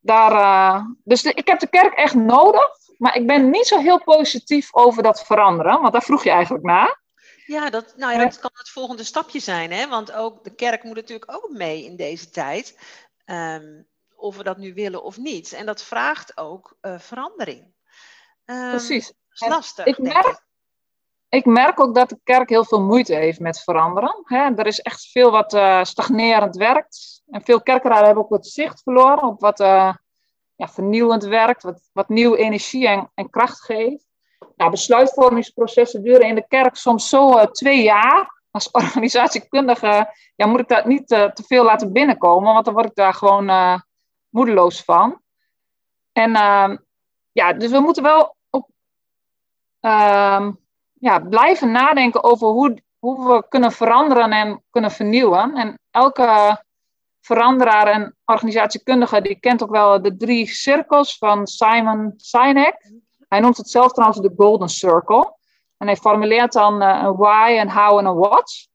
daar, 0.00 0.32
uh, 0.32 0.84
dus 1.04 1.22
ik 1.22 1.46
heb 1.46 1.60
de 1.60 1.68
kerk 1.68 1.94
echt 1.94 2.14
nodig, 2.14 2.68
maar 2.98 3.16
ik 3.16 3.26
ben 3.26 3.50
niet 3.50 3.66
zo 3.66 3.78
heel 3.78 4.02
positief 4.02 4.74
over 4.74 5.02
dat 5.02 5.22
veranderen, 5.22 5.80
want 5.80 5.92
daar 5.92 6.02
vroeg 6.02 6.24
je 6.24 6.30
eigenlijk 6.30 6.64
naar. 6.64 7.00
Ja, 7.46 7.70
dat, 7.70 7.94
nou 7.96 8.12
ja, 8.12 8.18
dat 8.18 8.38
kan 8.38 8.50
het 8.54 8.70
volgende 8.70 9.04
stapje 9.04 9.40
zijn, 9.40 9.72
hè? 9.72 9.88
want 9.88 10.12
ook 10.12 10.44
de 10.44 10.54
kerk 10.54 10.82
moet 10.82 10.94
natuurlijk 10.94 11.32
ook 11.32 11.48
mee 11.50 11.84
in 11.84 11.96
deze 11.96 12.30
tijd, 12.30 12.78
um, 13.26 13.86
of 14.14 14.36
we 14.36 14.42
dat 14.42 14.56
nu 14.56 14.74
willen 14.74 15.02
of 15.02 15.18
niet. 15.18 15.52
En 15.52 15.66
dat 15.66 15.82
vraagt 15.82 16.36
ook 16.36 16.76
uh, 16.82 16.98
verandering. 16.98 17.74
Um, 18.44 18.70
Precies. 18.70 19.06
Dat 19.06 19.48
is 19.48 19.48
lastig, 19.48 19.84
ik 19.84 19.98
merk, 19.98 20.42
ik. 21.30 21.46
merk 21.46 21.80
ook 21.80 21.94
dat 21.94 22.08
de 22.08 22.18
kerk 22.24 22.48
heel 22.48 22.64
veel 22.64 22.82
moeite 22.82 23.14
heeft 23.14 23.40
met 23.40 23.60
veranderen. 23.60 24.22
Hè? 24.24 24.54
Er 24.54 24.66
is 24.66 24.80
echt 24.80 25.10
veel 25.10 25.30
wat 25.30 25.54
uh, 25.54 25.84
stagnerend 25.84 26.56
werkt. 26.56 27.22
En 27.30 27.42
veel 27.42 27.62
kerkraden 27.62 28.04
hebben 28.04 28.22
ook 28.22 28.30
wat 28.30 28.46
zicht 28.46 28.82
verloren 28.82 29.22
op 29.22 29.40
wat 29.40 29.60
uh, 29.60 29.94
ja, 30.56 30.68
vernieuwend 30.68 31.24
werkt, 31.24 31.62
wat, 31.62 31.90
wat 31.92 32.08
nieuwe 32.08 32.36
energie 32.36 32.88
en, 32.88 33.10
en 33.14 33.30
kracht 33.30 33.64
geeft. 33.64 34.08
Besluitvormingsprocessen 34.70 36.02
duren 36.02 36.26
in 36.26 36.34
de 36.34 36.46
kerk 36.48 36.76
soms 36.76 37.08
zo 37.08 37.38
uh, 37.38 37.44
twee 37.44 37.82
jaar. 37.82 38.38
Als 38.50 38.70
organisatiekundige 38.80 40.14
ja, 40.36 40.46
moet 40.46 40.60
ik 40.60 40.68
dat 40.68 40.84
niet 40.84 41.06
te 41.06 41.42
veel 41.46 41.64
laten 41.64 41.92
binnenkomen, 41.92 42.52
want 42.52 42.64
dan 42.64 42.74
word 42.74 42.86
ik 42.86 42.94
daar 42.94 43.14
gewoon 43.14 43.50
moedeloos 44.28 44.84
van. 44.84 45.20
En 46.12 46.34
ehm, 46.34 46.76
ja, 47.32 47.52
dus 47.52 47.70
we 47.70 47.80
moeten 47.80 48.02
wel 48.02 48.36
op, 48.50 48.68
ehm, 49.80 50.52
ja, 51.00 51.18
blijven 51.18 51.70
nadenken 51.70 52.24
over 52.24 52.48
hoe, 52.48 52.82
hoe 52.98 53.26
we 53.26 53.48
kunnen 53.48 53.72
veranderen 53.72 54.32
en 54.32 54.62
kunnen 54.70 54.90
vernieuwen. 54.90 55.56
En 55.56 55.78
elke 55.90 56.62
veranderaar 57.20 57.86
en 57.86 58.16
organisatiekundige, 58.24 59.20
die 59.20 59.40
kent 59.40 59.62
ook 59.62 59.70
wel 59.70 60.02
de 60.02 60.16
drie 60.16 60.46
cirkels 60.48 61.18
van 61.18 61.46
Simon 61.46 62.12
Sinek. 62.16 62.92
Hij 63.28 63.40
noemt 63.40 63.56
het 63.56 63.70
zelf 63.70 63.92
trouwens 63.92 64.20
de 64.20 64.32
Golden 64.36 64.68
Circle. 64.68 65.34
En 65.76 65.86
hij 65.86 65.96
formuleert 65.96 66.52
dan 66.52 66.82
uh, 66.82 67.00
een 67.02 67.16
why, 67.16 67.56
een 67.60 67.70
how 67.70 67.98
en 67.98 68.04
een 68.04 68.16
what. 68.16 68.68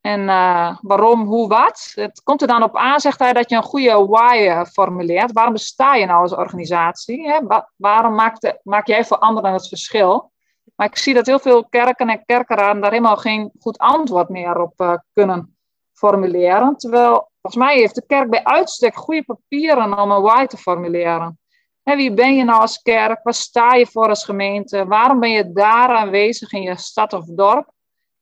En 0.00 0.20
uh, 0.20 0.76
waarom, 0.80 1.26
hoe, 1.26 1.48
wat. 1.48 1.92
Het 1.94 2.22
komt 2.22 2.42
er 2.42 2.48
dan 2.48 2.62
op 2.62 2.76
aan, 2.76 3.00
zegt 3.00 3.18
hij, 3.18 3.32
dat 3.32 3.50
je 3.50 3.56
een 3.56 3.62
goede 3.62 4.06
why 4.06 4.64
formuleert. 4.64 5.32
Waarom 5.32 5.52
besta 5.52 5.94
je 5.94 6.06
nou 6.06 6.20
als 6.20 6.34
organisatie? 6.34 7.28
Hè? 7.28 7.38
waarom 7.76 8.14
maakt, 8.14 8.58
maak 8.62 8.86
jij 8.86 9.04
voor 9.04 9.18
anderen 9.18 9.52
het 9.52 9.68
verschil? 9.68 10.30
Maar 10.76 10.86
ik 10.86 10.96
zie 10.96 11.14
dat 11.14 11.26
heel 11.26 11.38
veel 11.38 11.68
kerken 11.68 12.08
en 12.08 12.24
kerkenraden 12.24 12.82
daar 12.82 12.90
helemaal 12.90 13.16
geen 13.16 13.50
goed 13.60 13.78
antwoord 13.78 14.28
meer 14.28 14.60
op 14.60 14.80
uh, 14.80 14.94
kunnen 15.12 15.56
formuleren. 15.92 16.76
Terwijl, 16.76 17.30
volgens 17.40 17.64
mij 17.64 17.78
heeft 17.78 17.94
de 17.94 18.06
kerk 18.06 18.30
bij 18.30 18.44
uitstek 18.44 18.96
goede 18.96 19.24
papieren 19.24 19.98
om 19.98 20.10
een 20.10 20.22
why 20.22 20.46
te 20.46 20.56
formuleren. 20.56 21.38
Wie 21.82 22.14
ben 22.14 22.36
je 22.36 22.44
nou 22.44 22.60
als 22.60 22.82
kerk? 22.82 23.20
Waar 23.22 23.34
sta 23.34 23.74
je 23.74 23.86
voor 23.86 24.08
als 24.08 24.24
gemeente? 24.24 24.86
Waarom 24.86 25.20
ben 25.20 25.30
je 25.30 25.52
daar 25.52 25.88
aanwezig 25.88 26.52
in 26.52 26.62
je 26.62 26.78
stad 26.78 27.12
of 27.12 27.24
dorp? 27.24 27.70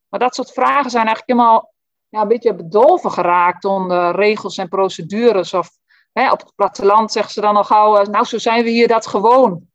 Maar 0.08 0.20
dat 0.20 0.34
soort 0.34 0.52
vragen 0.52 0.90
zijn 0.90 1.06
eigenlijk 1.06 1.38
helemaal 1.38 1.72
ja, 2.08 2.20
een 2.20 2.28
beetje 2.28 2.54
bedolven 2.54 3.10
geraakt 3.10 3.64
onder 3.64 4.14
regels 4.14 4.58
en 4.58 4.68
procedures. 4.68 5.54
Of 5.54 5.70
hè, 6.12 6.30
op 6.30 6.40
het 6.40 6.52
platteland 6.54 7.12
zeggen 7.12 7.32
ze 7.32 7.40
dan 7.40 7.56
al 7.56 7.64
gauw, 7.64 7.96
eh, 7.96 8.06
nou 8.06 8.24
zo 8.24 8.38
zijn 8.38 8.64
we 8.64 8.70
hier 8.70 8.88
dat 8.88 9.06
gewoon. 9.06 9.65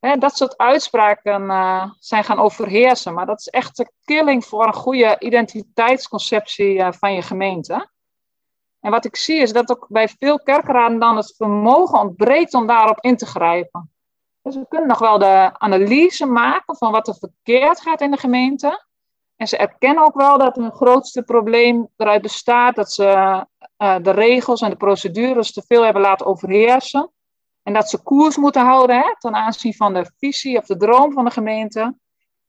Dat 0.00 0.36
soort 0.36 0.56
uitspraken 0.56 1.42
uh, 1.42 1.90
zijn 1.98 2.24
gaan 2.24 2.38
overheersen. 2.38 3.14
Maar 3.14 3.26
dat 3.26 3.38
is 3.38 3.48
echt 3.48 3.76
de 3.76 3.92
killing 4.04 4.44
voor 4.44 4.66
een 4.66 4.74
goede 4.74 5.16
identiteitsconceptie 5.18 6.74
uh, 6.74 6.92
van 6.92 7.14
je 7.14 7.22
gemeente. 7.22 7.88
En 8.80 8.90
wat 8.90 9.04
ik 9.04 9.16
zie 9.16 9.40
is 9.40 9.52
dat 9.52 9.70
ook 9.70 9.86
bij 9.88 10.08
veel 10.08 10.40
kerkraden 10.40 10.98
dan 10.98 11.16
het 11.16 11.34
vermogen 11.36 11.98
ontbreekt 11.98 12.54
om 12.54 12.66
daarop 12.66 13.00
in 13.00 13.16
te 13.16 13.26
grijpen. 13.26 13.90
Dus 14.42 14.54
we 14.54 14.66
kunnen 14.68 14.88
nog 14.88 14.98
wel 14.98 15.18
de 15.18 15.50
analyse 15.58 16.26
maken 16.26 16.76
van 16.76 16.92
wat 16.92 17.08
er 17.08 17.14
verkeerd 17.14 17.80
gaat 17.80 18.00
in 18.00 18.10
de 18.10 18.16
gemeente. 18.16 18.84
En 19.36 19.48
ze 19.48 19.56
erkennen 19.56 20.04
ook 20.04 20.14
wel 20.14 20.38
dat 20.38 20.56
hun 20.56 20.72
grootste 20.72 21.22
probleem 21.22 21.88
eruit 21.96 22.22
bestaat 22.22 22.74
dat 22.74 22.92
ze 22.92 23.04
uh, 23.78 23.96
de 24.02 24.10
regels 24.10 24.60
en 24.60 24.70
de 24.70 24.76
procedures 24.76 25.52
te 25.52 25.62
veel 25.66 25.82
hebben 25.82 26.02
laten 26.02 26.26
overheersen. 26.26 27.10
En 27.62 27.72
dat 27.72 27.88
ze 27.88 28.02
koers 28.02 28.36
moeten 28.36 28.64
houden 28.64 28.96
hè, 28.96 29.14
ten 29.18 29.34
aanzien 29.34 29.74
van 29.74 29.94
de 29.94 30.12
visie 30.18 30.58
of 30.58 30.66
de 30.66 30.76
droom 30.76 31.12
van 31.12 31.24
de 31.24 31.30
gemeente. 31.30 31.94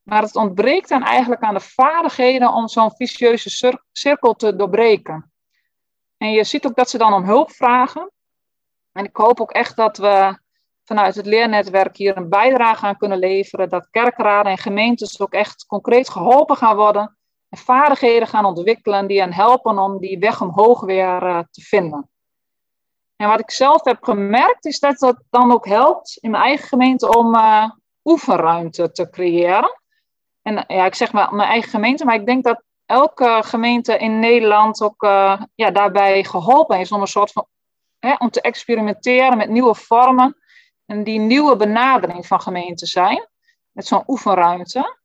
Maar 0.02 0.22
het 0.22 0.36
ontbreekt 0.36 0.88
dan 0.88 1.02
eigenlijk 1.02 1.42
aan 1.42 1.54
de 1.54 1.60
vaardigheden 1.60 2.52
om 2.52 2.68
zo'n 2.68 2.96
vicieuze 2.96 3.78
cirkel 3.92 4.34
te 4.34 4.56
doorbreken. 4.56 5.32
En 6.16 6.32
je 6.32 6.44
ziet 6.44 6.66
ook 6.66 6.76
dat 6.76 6.90
ze 6.90 6.98
dan 6.98 7.12
om 7.12 7.24
hulp 7.24 7.50
vragen. 7.50 8.10
En 8.92 9.04
ik 9.04 9.16
hoop 9.16 9.40
ook 9.40 9.50
echt 9.50 9.76
dat 9.76 9.96
we 9.96 10.38
vanuit 10.84 11.14
het 11.14 11.26
leernetwerk 11.26 11.96
hier 11.96 12.16
een 12.16 12.28
bijdrage 12.28 12.86
aan 12.86 12.96
kunnen 12.96 13.18
leveren. 13.18 13.68
Dat 13.68 13.90
kerkraden 13.90 14.52
en 14.52 14.58
gemeentes 14.58 15.20
ook 15.20 15.32
echt 15.32 15.66
concreet 15.66 16.08
geholpen 16.08 16.56
gaan 16.56 16.76
worden. 16.76 17.16
En 17.48 17.58
vaardigheden 17.58 18.28
gaan 18.28 18.44
ontwikkelen 18.44 19.06
die 19.06 19.20
hen 19.20 19.32
helpen 19.32 19.78
om 19.78 19.98
die 19.98 20.18
weg 20.18 20.40
omhoog 20.40 20.80
weer 20.80 21.22
uh, 21.22 21.38
te 21.50 21.60
vinden. 21.60 22.11
En 23.22 23.28
wat 23.28 23.40
ik 23.40 23.50
zelf 23.50 23.84
heb 23.84 24.04
gemerkt 24.04 24.64
is 24.64 24.78
dat 24.78 24.98
dat 24.98 25.22
dan 25.30 25.52
ook 25.52 25.66
helpt 25.66 26.18
in 26.20 26.30
mijn 26.30 26.42
eigen 26.42 26.68
gemeente 26.68 27.16
om 27.18 27.34
uh, 27.34 27.70
oefenruimte 28.04 28.92
te 28.92 29.10
creëren. 29.10 29.80
En 30.42 30.64
ja, 30.66 30.84
ik 30.84 30.94
zeg 30.94 31.12
maar 31.12 31.34
mijn 31.34 31.48
eigen 31.48 31.70
gemeente, 31.70 32.04
maar 32.04 32.14
ik 32.14 32.26
denk 32.26 32.44
dat 32.44 32.62
elke 32.86 33.40
gemeente 33.44 33.98
in 33.98 34.18
Nederland 34.18 34.82
ook 34.82 35.02
uh, 35.02 35.42
ja, 35.54 35.70
daarbij 35.70 36.24
geholpen 36.24 36.80
is 36.80 36.92
om 36.92 37.00
een 37.00 37.06
soort 37.06 37.32
van 37.32 37.46
hè, 37.98 38.14
om 38.18 38.30
te 38.30 38.40
experimenteren 38.40 39.36
met 39.36 39.48
nieuwe 39.48 39.74
vormen 39.74 40.36
en 40.86 41.04
die 41.04 41.18
nieuwe 41.18 41.56
benadering 41.56 42.26
van 42.26 42.40
gemeenten 42.40 42.86
zijn, 42.86 43.28
met 43.70 43.86
zo'n 43.86 44.04
oefenruimte. 44.06 44.98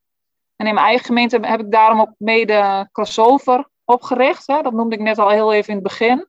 En 0.56 0.66
in 0.66 0.74
mijn 0.74 0.86
eigen 0.86 1.06
gemeente 1.06 1.38
heb 1.40 1.60
ik 1.60 1.70
daarom 1.70 2.00
ook 2.00 2.14
mede 2.16 2.88
crossover 2.92 3.68
opgericht. 3.84 4.46
Hè. 4.46 4.62
Dat 4.62 4.72
noemde 4.72 4.94
ik 4.94 5.02
net 5.02 5.18
al 5.18 5.28
heel 5.28 5.52
even 5.52 5.68
in 5.68 5.74
het 5.74 5.88
begin. 5.88 6.26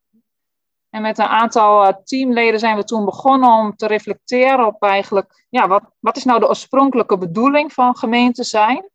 En 0.90 1.02
met 1.02 1.18
een 1.18 1.26
aantal 1.26 1.86
uh, 1.86 1.94
teamleden 2.04 2.60
zijn 2.60 2.76
we 2.76 2.84
toen 2.84 3.06
begonnen 3.06 3.50
om 3.50 3.76
te 3.76 3.88
reflecteren 3.88 4.66
op 4.66 4.84
eigenlijk, 4.84 5.46
ja, 5.50 5.68
wat, 5.68 5.84
wat 6.00 6.18
is 6.18 6.24
nou 6.24 6.40
de 6.40 6.48
oorspronkelijke 6.48 7.18
bedoeling 7.18 7.74
van 7.74 7.98
gemeente 7.98 8.44
zijn? 8.44 8.90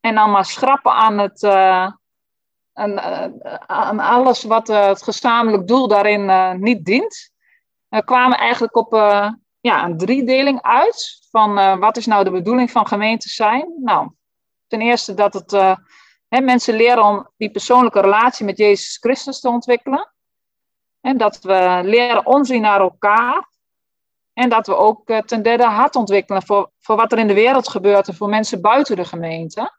En 0.00 0.14
dan 0.14 0.30
maar 0.30 0.44
schrappen 0.44 0.92
aan, 0.92 1.18
het, 1.18 1.42
uh, 1.42 1.90
aan, 2.72 2.90
uh, 2.90 3.54
aan 3.66 4.00
alles 4.00 4.42
wat 4.42 4.66
het 4.66 5.02
gezamenlijk 5.02 5.66
doel 5.66 5.88
daarin 5.88 6.60
niet 6.60 6.84
dient. 6.84 7.30
We 7.88 8.04
kwamen 8.04 8.38
eigenlijk 8.38 8.76
op 8.76 8.92
ja, 9.60 9.84
een 9.84 9.98
driedeling 9.98 10.62
uit 10.62 11.26
van 11.30 11.78
wat 11.78 11.96
is 11.96 12.06
nou 12.06 12.24
de 12.24 12.30
bedoeling 12.30 12.70
van 12.70 12.86
gemeente 12.86 13.28
zijn. 13.28 13.72
Nou, 13.82 14.10
ten 14.66 14.80
eerste 14.80 15.14
dat 15.14 15.34
het, 15.34 15.50
hè, 16.28 16.40
mensen 16.40 16.74
leren 16.74 17.04
om 17.04 17.30
die 17.36 17.50
persoonlijke 17.50 18.00
relatie 18.00 18.46
met 18.46 18.58
Jezus 18.58 18.96
Christus 18.96 19.40
te 19.40 19.48
ontwikkelen. 19.48 20.12
En 21.00 21.16
dat 21.16 21.40
we 21.40 21.80
leren 21.84 22.26
omzien 22.26 22.60
naar 22.60 22.80
elkaar. 22.80 23.48
En 24.32 24.48
dat 24.48 24.66
we 24.66 24.74
ook 24.74 25.10
uh, 25.10 25.18
ten 25.18 25.42
derde 25.42 25.64
hart 25.64 25.96
ontwikkelen 25.96 26.42
voor, 26.42 26.70
voor 26.78 26.96
wat 26.96 27.12
er 27.12 27.18
in 27.18 27.26
de 27.26 27.34
wereld 27.34 27.68
gebeurt 27.68 28.08
en 28.08 28.14
voor 28.14 28.28
mensen 28.28 28.60
buiten 28.60 28.96
de 28.96 29.04
gemeente. 29.04 29.78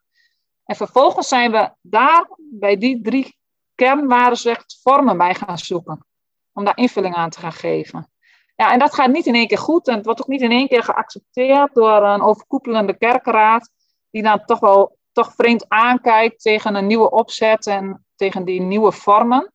En 0.66 0.76
vervolgens 0.76 1.28
zijn 1.28 1.52
we 1.52 1.72
daar 1.82 2.30
bij 2.38 2.78
die 2.78 3.02
drie 3.02 3.38
kernwaarden 3.76 4.52
echt 4.52 4.80
vormen 4.84 5.18
bij 5.18 5.36
gaan 5.36 5.58
zoeken. 5.58 6.06
Om 6.54 6.66
daar 6.66 6.78
invulling 6.78 7.16
aan 7.16 7.30
te 7.30 7.40
gaan 7.40 7.54
geven. 7.54 8.12
Ja, 8.56 8.72
en 8.72 8.80
dat 8.80 8.94
gaat 8.94 9.12
niet 9.12 9.26
in 9.26 9.36
één 9.36 9.48
keer 9.48 9.58
goed. 9.58 9.88
En 9.88 9.96
het 9.96 10.06
wordt 10.06 10.22
ook 10.22 10.28
niet 10.28 10.42
in 10.42 10.52
één 10.52 10.68
keer 10.68 10.84
geaccepteerd 10.84 11.74
door 11.74 12.04
een 12.04 12.22
overkoepelende 12.22 12.98
kerkraad, 12.98 13.70
die 14.12 14.24
dan 14.24 14.46
toch 14.46 14.60
wel 14.60 14.98
toch 15.12 15.34
vreemd 15.36 15.66
aankijkt 15.68 16.42
tegen 16.42 16.76
een 16.76 16.88
nieuwe 16.88 17.10
opzet 17.10 17.68
en 17.68 18.06
tegen 18.16 18.46
die 18.46 18.62
nieuwe 18.62 18.92
vormen. 18.92 19.54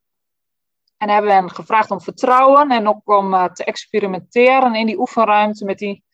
En 0.96 1.08
hebben 1.08 1.30
hen 1.30 1.50
gevraagd 1.50 1.90
om 1.90 2.00
vertrouwen 2.00 2.70
en 2.70 2.88
ook 2.88 3.08
om 3.08 3.34
uh, 3.34 3.44
te 3.44 3.64
experimenteren 3.64 4.74
in 4.74 4.86
die 4.86 4.98
oefenruimte 4.98 5.64
met 5.64 5.78
die 5.78 6.04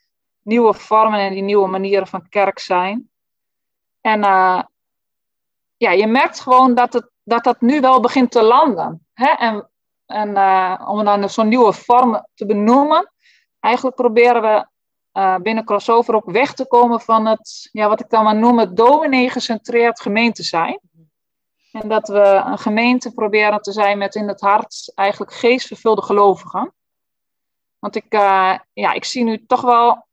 nieuwe 0.42 0.74
vormen 0.74 1.20
en 1.20 1.32
die 1.32 1.42
nieuwe 1.42 1.68
manieren 1.68 2.06
van 2.06 2.28
kerk 2.28 2.58
zijn. 2.58 3.10
En 4.00 4.18
uh, 4.18 4.62
ja, 5.76 5.90
je 5.90 6.06
merkt 6.06 6.40
gewoon 6.40 6.74
dat, 6.74 6.92
het, 6.92 7.10
dat 7.22 7.44
dat 7.44 7.60
nu 7.60 7.80
wel 7.80 8.00
begint 8.00 8.30
te 8.30 8.42
landen. 8.42 9.06
Hè? 9.12 9.28
En 9.28 9.70
en 10.12 10.28
uh, 10.28 10.82
om 10.86 11.04
dan 11.04 11.30
zo'n 11.30 11.48
nieuwe 11.48 11.72
vorm 11.72 12.26
te 12.34 12.46
benoemen, 12.46 13.12
eigenlijk 13.60 13.96
proberen 13.96 14.42
we 14.42 14.70
binnen 15.42 15.64
Crossover 15.64 16.14
ook 16.14 16.30
weg 16.30 16.54
te 16.54 16.66
komen 16.66 17.00
van 17.00 17.26
het, 17.26 17.68
ja, 17.72 17.88
wat 17.88 18.00
ik 18.00 18.08
dan 18.08 18.24
maar 18.24 18.36
noem, 18.36 18.58
het 18.58 18.76
dominee-gecentreerd 18.76 20.00
gemeente 20.00 20.42
zijn. 20.42 20.80
En 21.72 21.88
dat 21.88 22.08
we 22.08 22.42
een 22.44 22.58
gemeente 22.58 23.14
proberen 23.14 23.62
te 23.62 23.72
zijn 23.72 23.98
met 23.98 24.14
in 24.14 24.28
het 24.28 24.40
hart 24.40 24.92
eigenlijk 24.94 25.32
geestvervulde 25.32 26.02
gelovigen. 26.02 26.74
Want 27.78 27.96
ik, 27.96 28.14
uh, 28.14 28.58
ja, 28.72 28.92
ik 28.92 29.04
zie 29.04 29.24
nu 29.24 29.46
toch 29.46 29.60
wel, 29.60 30.06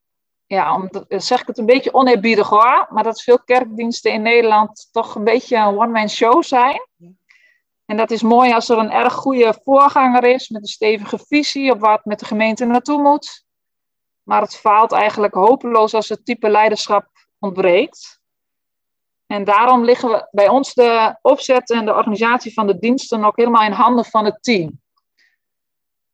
ja, 0.45 0.75
om, 0.75 0.89
zeg 1.07 1.41
ik 1.41 1.47
het 1.47 1.57
een 1.57 1.65
beetje 1.65 1.93
oneerbiedig 1.93 2.49
hoor, 2.49 2.87
maar 2.89 3.03
dat 3.03 3.21
veel 3.21 3.39
kerkdiensten 3.39 4.11
in 4.11 4.21
Nederland 4.21 4.89
toch 4.91 5.15
een 5.15 5.23
beetje 5.23 5.57
een 5.57 5.77
one-man 5.77 6.09
show 6.09 6.43
zijn. 6.43 6.87
En 7.85 7.97
dat 7.97 8.11
is 8.11 8.21
mooi 8.21 8.53
als 8.53 8.69
er 8.69 8.77
een 8.77 8.91
erg 8.91 9.13
goede 9.13 9.59
voorganger 9.63 10.23
is 10.23 10.49
met 10.49 10.61
een 10.61 10.67
stevige 10.67 11.19
visie 11.27 11.71
op 11.71 11.79
waar 11.79 11.95
het 11.95 12.05
met 12.05 12.19
de 12.19 12.25
gemeente 12.25 12.65
naartoe 12.65 13.01
moet. 13.01 13.45
Maar 14.23 14.41
het 14.41 14.55
faalt 14.55 14.91
eigenlijk 14.91 15.33
hopeloos 15.33 15.93
als 15.93 16.09
het 16.09 16.25
type 16.25 16.49
leiderschap 16.49 17.07
ontbreekt. 17.39 18.18
En 19.31 19.43
daarom 19.43 19.83
liggen 19.83 20.09
we 20.09 20.27
bij 20.31 20.47
ons 20.47 20.73
de 20.73 21.15
opzet 21.21 21.69
en 21.69 21.85
de 21.85 21.93
organisatie 21.93 22.53
van 22.53 22.67
de 22.67 22.79
diensten 22.79 23.23
ook 23.23 23.37
helemaal 23.37 23.65
in 23.65 23.71
handen 23.71 24.05
van 24.05 24.25
het 24.25 24.43
team. 24.43 24.81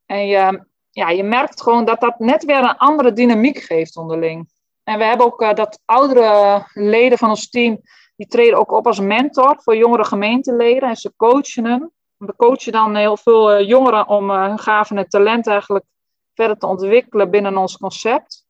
En 0.06 0.28
je, 0.28 0.66
ja, 0.90 1.10
je 1.10 1.24
merkt 1.24 1.62
gewoon 1.62 1.86
dat 1.86 2.00
dat 2.00 2.20
net 2.20 2.46
weer 2.46 2.58
een 2.58 2.78
andere 2.78 3.14
dynamiek 3.14 3.58
geeft 3.58 3.98
onderling. 3.98 4.50
En 4.84 4.98
we 4.98 5.04
hebben 5.04 5.26
ook 5.26 5.42
uh, 5.42 5.54
dat 5.54 5.82
oudere 5.86 6.64
leden 6.74 7.18
van 7.18 7.30
ons 7.30 7.50
team 7.50 7.82
die 8.16 8.28
treden 8.28 8.60
ook 8.60 8.72
op 8.72 8.88
als 8.88 9.00
mentor 9.00 9.56
voor 9.58 9.76
jongere 9.76 10.06
gemeenteleden 10.06 10.90
en 10.90 10.96
ze 10.96 11.14
coachen 11.16 11.66
hen. 11.66 11.92
We 12.18 12.36
coachen 12.36 12.72
dan 12.72 12.96
heel 12.96 13.18
veel 13.18 13.52
eh, 13.52 13.68
jongeren 13.68 14.08
om 14.08 14.30
uh, 14.30 14.46
hun 14.46 14.60
gaven 14.60 14.98
en 14.98 15.10
talent 15.10 15.48
eigenlijk 15.48 15.86
verder 16.34 16.58
te 16.58 16.68
ontwikkelen 16.68 17.30
binnen 17.30 17.58
ons 17.58 17.78
concept. 17.78 18.46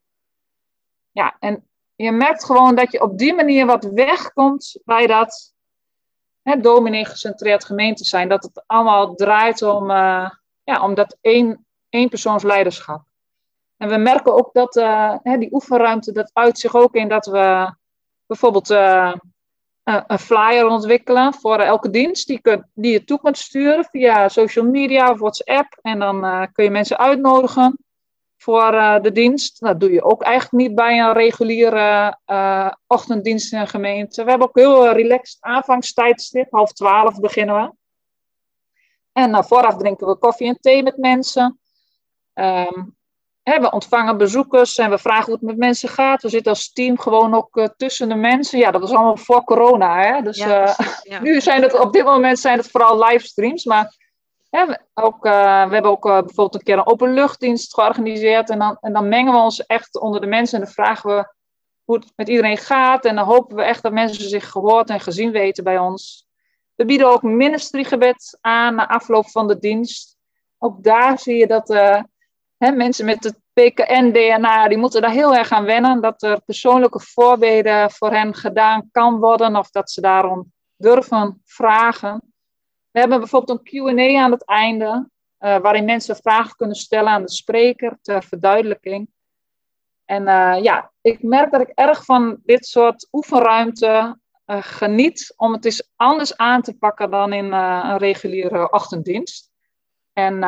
Ja, 1.12 1.36
en 1.40 1.68
je 1.96 2.12
merkt 2.12 2.46
gewoon 2.46 2.76
dat 2.76 2.92
je 2.92 3.02
op 3.02 3.18
die 3.18 3.34
manier 3.34 3.66
wat 3.66 3.84
wegkomt 3.84 4.80
bij 4.84 5.08
dat 5.08 5.54
hè, 6.42 6.60
dominee-gecentreerd 6.60 7.66
gemeente 7.66 8.06
zijn. 8.06 8.30
Dat 8.30 8.44
het 8.44 8.64
allemaal 8.68 9.16
draait 9.16 9.62
om, 9.62 9.90
uh, 9.90 10.30
ja, 10.64 10.82
om 10.82 10.94
dat 10.94 11.18
één, 11.22 11.66
één 11.90 12.10
persoons 12.10 12.44
leiderschap. 12.44 13.04
En 13.78 13.90
we 13.90 13.98
merken 13.98 14.34
ook 14.34 14.54
dat 14.54 14.76
uh, 14.76 15.16
hè, 15.24 15.38
die 15.38 15.54
oefenruimte, 15.54 16.12
dat 16.12 16.30
uit 16.34 16.60
zich 16.60 16.76
ook 16.76 16.96
in 16.96 17.08
dat 17.08 17.26
we 17.26 17.76
bijvoorbeeld 18.26 18.70
uh, 18.70 19.14
een 19.84 20.20
flyer 20.20 20.68
ontwikkelen 20.68 21.34
voor 21.34 21.60
elke 21.60 21.90
dienst 21.90 22.28
die, 22.28 22.42
die 22.74 22.92
je 22.92 23.04
toe 23.04 23.20
kunt 23.20 23.38
sturen 23.38 23.86
via 23.86 24.28
social 24.30 24.66
media 24.66 25.12
of 25.12 25.20
WhatsApp. 25.20 25.78
En 25.82 26.00
dan 26.00 26.50
kun 26.52 26.64
je 26.64 26.70
mensen 26.70 26.98
uitnodigen 26.98 27.85
voor 28.46 28.74
uh, 28.74 29.02
de 29.02 29.12
dienst. 29.12 29.60
Dat 29.60 29.80
doe 29.80 29.92
je 29.92 30.04
ook 30.04 30.24
eigenlijk 30.24 30.68
niet 30.68 30.76
bij 30.76 31.00
een 31.00 31.14
reguliere 31.14 32.18
uh, 32.28 32.72
ochtenddienst 32.88 33.54
in 33.54 33.60
een 33.60 33.68
gemeente. 33.68 34.24
We 34.24 34.30
hebben 34.30 34.48
ook 34.48 34.58
heel 34.58 34.92
relaxed 34.92 35.38
aanvangstijdstip, 35.40 36.52
half 36.52 36.74
twaalf 36.74 37.20
beginnen 37.20 37.56
we. 37.56 37.74
En 39.12 39.44
vooraf 39.44 39.78
drinken 39.78 40.08
we 40.08 40.18
koffie 40.18 40.48
en 40.48 40.58
thee 40.62 40.84
met 40.84 40.98
mensen. 40.98 41.60
Um, 42.34 42.96
we 43.44 43.72
ontvangen 43.72 44.18
bezoekers 44.18 44.78
en 44.78 44.90
we 44.90 44.98
vragen 44.98 45.26
hoe 45.26 45.34
het 45.34 45.44
met 45.44 45.58
mensen 45.58 45.90
gaat. 45.90 46.22
We 46.22 46.30
zitten 46.30 46.52
als 46.52 46.72
team 46.72 47.00
gewoon 47.00 47.34
ook 47.34 47.70
tussen 47.78 48.10
de 48.10 48.16
mensen. 48.16 48.60
Ja, 48.60 48.72
dat 48.72 48.82
was 48.82 48.92
allemaal 48.92 49.18
voor 49.18 49.44
corona. 49.44 50.02
Hè? 50.02 50.22
Dus 50.22 50.38
ja, 50.38 50.76
nu 51.22 51.42
zijn 51.42 51.62
het 51.62 51.80
op 51.80 51.94
dit 51.94 52.04
moment 52.04 52.40
zijn 52.40 52.58
het 52.58 52.72
vooral 52.72 53.04
livestreams. 53.04 53.66
Maar 53.66 54.05
ook, 54.94 55.24
we 55.24 55.30
hebben 55.30 55.92
ook 55.92 56.02
bijvoorbeeld 56.02 56.56
een 56.56 56.64
keer 56.64 56.78
een 56.78 56.88
openluchtdienst 56.88 57.74
georganiseerd. 57.74 58.50
En 58.50 58.60
dan, 58.60 58.78
en 58.82 58.94
dan 58.94 59.10
mengen 59.10 59.34
we 59.34 59.40
ons 59.40 59.66
echt 59.66 60.00
onder 60.00 60.22
de 60.22 60.28
mensen 60.28 60.60
en 60.60 60.64
dan 60.64 60.74
vragen 60.74 61.16
we 61.16 61.34
hoe 61.84 61.96
het 61.96 62.12
met 62.16 62.30
iedereen 62.30 62.58
gaat. 62.58 63.06
En 63.06 63.16
dan 63.16 63.26
hopen 63.26 63.56
we 63.56 63.64
echt 63.64 63.84
dat 63.84 63.92
mensen 63.92 64.30
zich 64.30 64.50
gehoord 64.50 64.90
en 64.90 65.00
gezien 65.00 65.32
weten 65.32 65.64
bij 65.64 65.78
ons. 65.78 66.28
We 66.76 66.86
bieden 66.86 67.08
ook 67.08 67.22
ministrygebed 67.22 68.38
aan 68.42 68.76
na 68.76 68.88
afloop 68.88 69.30
van 69.30 69.48
de 69.48 69.60
dienst. 69.60 70.18
Ook 70.58 70.84
daar 70.84 71.20
zie 71.20 71.38
je 71.38 71.48
dat 71.48 71.70
uh, 71.70 72.04
hè, 72.58 72.72
mensen 72.72 73.06
met 73.06 73.24
het 73.24 73.40
PKN-DNA, 73.54 74.68
die 74.68 74.78
moeten 74.78 75.02
daar 75.02 75.12
heel 75.12 75.36
erg 75.36 75.52
aan 75.52 75.66
wennen. 75.66 76.02
Dat 76.02 76.24
er 76.24 76.42
persoonlijke 76.42 77.00
voorbeden 77.00 77.92
voor 77.92 78.12
hen 78.12 78.34
gedaan 78.34 78.90
kan 78.92 79.20
worden. 79.20 79.56
Of 79.56 79.70
dat 79.70 79.92
ze 79.92 80.02
daarom 80.02 80.54
durven 80.78 81.42
vragen. 81.46 82.34
We 82.96 83.02
hebben 83.02 83.20
bijvoorbeeld 83.20 83.60
een 83.60 83.96
Q&A 83.96 84.24
aan 84.24 84.32
het 84.32 84.46
einde. 84.46 85.10
Uh, 85.40 85.58
waarin 85.58 85.86
mensen 85.86 86.16
vragen 86.16 86.56
kunnen 86.56 86.76
stellen 86.76 87.12
aan 87.12 87.22
de 87.22 87.32
spreker 87.32 87.98
ter 88.02 88.24
verduidelijking. 88.24 89.10
En 90.06 90.22
uh, 90.22 90.58
ja, 90.62 90.92
ik 91.02 91.24
merk 91.24 91.52
dat 91.52 91.62
ik 91.62 91.70
erg 91.70 92.06
van 92.06 92.40
dit 92.44 92.66
soort 92.66 93.08
oefenruimte 93.12 94.20
uh, 94.46 94.58
geniet 94.62 95.34
om 95.38 95.54
het 95.54 95.66
eens 95.66 95.92
anders 95.96 96.38
aan 96.38 96.62
te 96.62 96.74
pakken 96.78 97.12
dan 97.12 97.34
in 97.34 97.52
een 97.54 97.98
reguliere 97.98 98.72
ochtenddienst. 98.72 99.52
En 100.14 100.40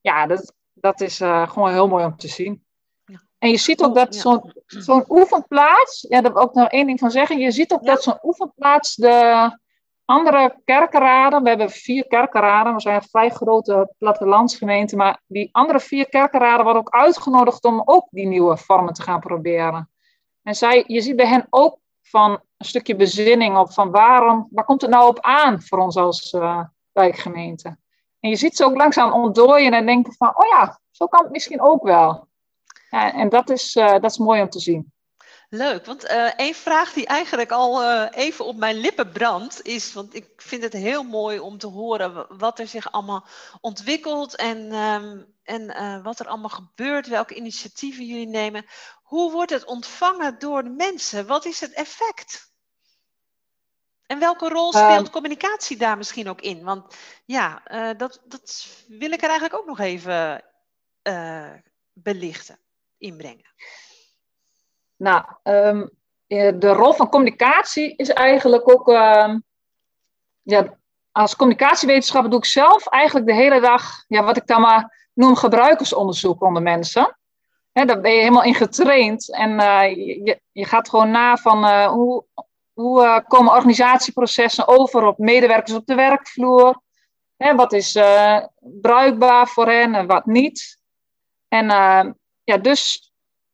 ja, 0.00 0.26
dat, 0.26 0.54
dat 0.72 1.00
is 1.00 1.16
gewoon 1.16 1.70
heel 1.70 1.88
mooi 1.88 2.04
om 2.04 2.16
te 2.16 2.28
zien. 2.28 2.64
Ja. 3.04 3.20
En 3.38 3.50
je 3.50 3.58
ziet 3.58 3.82
ook 3.82 3.94
dat 3.94 4.14
zo'n 4.14 4.52
zo'n 4.66 5.04
oefenplaats, 5.08 6.06
ja, 6.08 6.20
daar 6.20 6.32
wil 6.32 6.42
ik 6.42 6.52
nog 6.52 6.68
één 6.68 6.86
ding 6.86 6.98
van 6.98 7.10
zeggen. 7.10 7.38
Je 7.38 7.50
ziet 7.50 7.72
ook 7.72 7.84
ja. 7.84 7.94
dat 7.94 8.02
zo'n 8.02 8.18
oefenplaats 8.22 8.94
de, 8.94 9.50
andere 10.08 10.60
kerkenraden, 10.64 11.42
we 11.42 11.48
hebben 11.48 11.70
vier 11.70 12.06
kerkenraden, 12.06 12.74
we 12.74 12.80
zijn 12.80 12.94
een 12.94 13.08
vrij 13.08 13.28
grote 13.30 13.94
plattelandsgemeente, 13.98 14.96
maar 14.96 15.20
die 15.26 15.48
andere 15.52 15.80
vier 15.80 16.08
kerkenraden 16.08 16.64
worden 16.64 16.82
ook 16.82 16.94
uitgenodigd 16.94 17.64
om 17.64 17.82
ook 17.84 18.06
die 18.10 18.26
nieuwe 18.26 18.56
vormen 18.56 18.92
te 18.92 19.02
gaan 19.02 19.20
proberen. 19.20 19.90
En 20.42 20.54
zij, 20.54 20.84
je 20.86 21.00
ziet 21.00 21.16
bij 21.16 21.26
hen 21.26 21.46
ook 21.50 21.78
van 22.02 22.30
een 22.30 22.66
stukje 22.66 22.96
bezinning 22.96 23.56
op 23.56 23.72
van 23.72 23.90
waarom, 23.90 24.48
waar 24.50 24.64
komt 24.64 24.80
het 24.80 24.90
nou 24.90 25.08
op 25.08 25.20
aan 25.20 25.62
voor 25.62 25.78
ons 25.78 25.96
als 25.96 26.32
uh, 26.32 26.64
wijkgemeente? 26.92 27.78
En 28.20 28.30
je 28.30 28.36
ziet 28.36 28.56
ze 28.56 28.64
ook 28.64 28.76
langzaam 28.76 29.12
ontdooien 29.12 29.72
en 29.72 29.86
denken 29.86 30.12
van, 30.12 30.28
oh 30.28 30.48
ja, 30.48 30.80
zo 30.90 31.06
kan 31.06 31.22
het 31.22 31.32
misschien 31.32 31.60
ook 31.60 31.82
wel. 31.82 32.26
Ja, 32.90 33.12
en 33.12 33.28
dat 33.28 33.50
is, 33.50 33.76
uh, 33.76 33.90
dat 33.90 34.10
is 34.10 34.18
mooi 34.18 34.42
om 34.42 34.48
te 34.48 34.60
zien. 34.60 34.92
Leuk, 35.50 35.86
want 35.86 36.04
uh, 36.04 36.30
een 36.36 36.54
vraag 36.54 36.92
die 36.92 37.06
eigenlijk 37.06 37.50
al 37.50 37.82
uh, 37.82 38.08
even 38.10 38.44
op 38.44 38.56
mijn 38.56 38.76
lippen 38.76 39.12
brandt 39.12 39.62
is, 39.62 39.92
want 39.92 40.14
ik 40.14 40.32
vind 40.36 40.62
het 40.62 40.72
heel 40.72 41.02
mooi 41.02 41.38
om 41.38 41.58
te 41.58 41.66
horen 41.66 42.38
wat 42.38 42.58
er 42.58 42.66
zich 42.66 42.92
allemaal 42.92 43.26
ontwikkelt 43.60 44.36
en, 44.36 44.72
um, 44.72 45.34
en 45.42 45.62
uh, 45.62 46.02
wat 46.02 46.20
er 46.20 46.26
allemaal 46.26 46.48
gebeurt, 46.48 47.06
welke 47.06 47.34
initiatieven 47.34 48.04
jullie 48.04 48.26
nemen. 48.26 48.66
Hoe 49.02 49.32
wordt 49.32 49.50
het 49.50 49.64
ontvangen 49.64 50.38
door 50.38 50.62
de 50.62 50.70
mensen? 50.70 51.26
Wat 51.26 51.44
is 51.44 51.60
het 51.60 51.72
effect? 51.72 52.52
En 54.06 54.18
welke 54.18 54.48
rol 54.48 54.72
speelt 54.72 55.06
um, 55.06 55.10
communicatie 55.10 55.76
daar 55.76 55.96
misschien 55.96 56.28
ook 56.28 56.40
in? 56.40 56.64
Want 56.64 56.94
ja, 57.24 57.62
dat, 57.96 58.20
dat 58.24 58.66
wil 58.88 59.10
ik 59.10 59.22
er 59.22 59.28
eigenlijk 59.28 59.60
ook 59.60 59.66
nog 59.66 59.78
even 59.78 60.44
belichten, 61.92 62.58
inbrengen. 62.98 63.54
Nou, 64.98 65.24
um, 65.42 65.90
de 66.58 66.72
rol 66.72 66.92
van 66.92 67.08
communicatie 67.08 67.94
is 67.96 68.08
eigenlijk 68.08 68.70
ook. 68.70 68.88
Uh, 68.88 69.34
ja, 70.42 70.76
als 71.12 71.36
communicatiewetenschapper 71.36 72.30
doe 72.30 72.38
ik 72.38 72.44
zelf 72.44 72.86
eigenlijk 72.86 73.26
de 73.26 73.34
hele 73.34 73.60
dag. 73.60 74.04
Ja, 74.08 74.24
wat 74.24 74.36
ik 74.36 74.46
dan 74.46 74.60
maar 74.60 75.08
noem 75.12 75.36
gebruikersonderzoek 75.36 76.42
onder 76.42 76.62
mensen. 76.62 77.18
Daar 77.72 78.00
ben 78.00 78.12
je 78.12 78.18
helemaal 78.18 78.42
in 78.42 78.54
getraind. 78.54 79.34
En 79.34 79.50
uh, 79.50 79.96
je, 79.96 80.40
je 80.52 80.64
gaat 80.64 80.88
gewoon 80.88 81.10
na 81.10 81.36
van 81.36 81.64
uh, 81.64 81.86
hoe, 81.86 82.24
hoe 82.72 83.24
komen 83.28 83.52
organisatieprocessen 83.52 84.68
over 84.68 85.06
op 85.06 85.18
medewerkers 85.18 85.76
op 85.76 85.86
de 85.86 85.94
werkvloer. 85.94 86.80
He, 87.36 87.54
wat 87.54 87.72
is 87.72 87.98
bruikbaar 88.58 89.48
voor 89.48 89.66
hen 89.66 89.94
en 89.94 90.06
wat 90.06 90.26
niet. 90.26 90.78
En 91.48 91.66
ja, 92.44 92.56
dus 92.56 93.07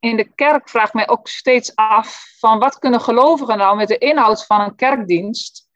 in 0.04 0.16
de 0.16 0.34
kerk 0.34 0.68
vraag 0.68 0.92
mij 0.92 1.08
ook 1.08 1.28
steeds 1.28 1.74
af 1.74 2.34
van 2.38 2.58
wat 2.58 2.78
kunnen 2.78 3.00
gelovigen 3.00 3.58
nou 3.58 3.76
met 3.76 3.88
de 3.88 3.98
inhoud 3.98 4.46
van 4.46 4.60
een 4.60 4.74
kerkdienst 4.74 5.68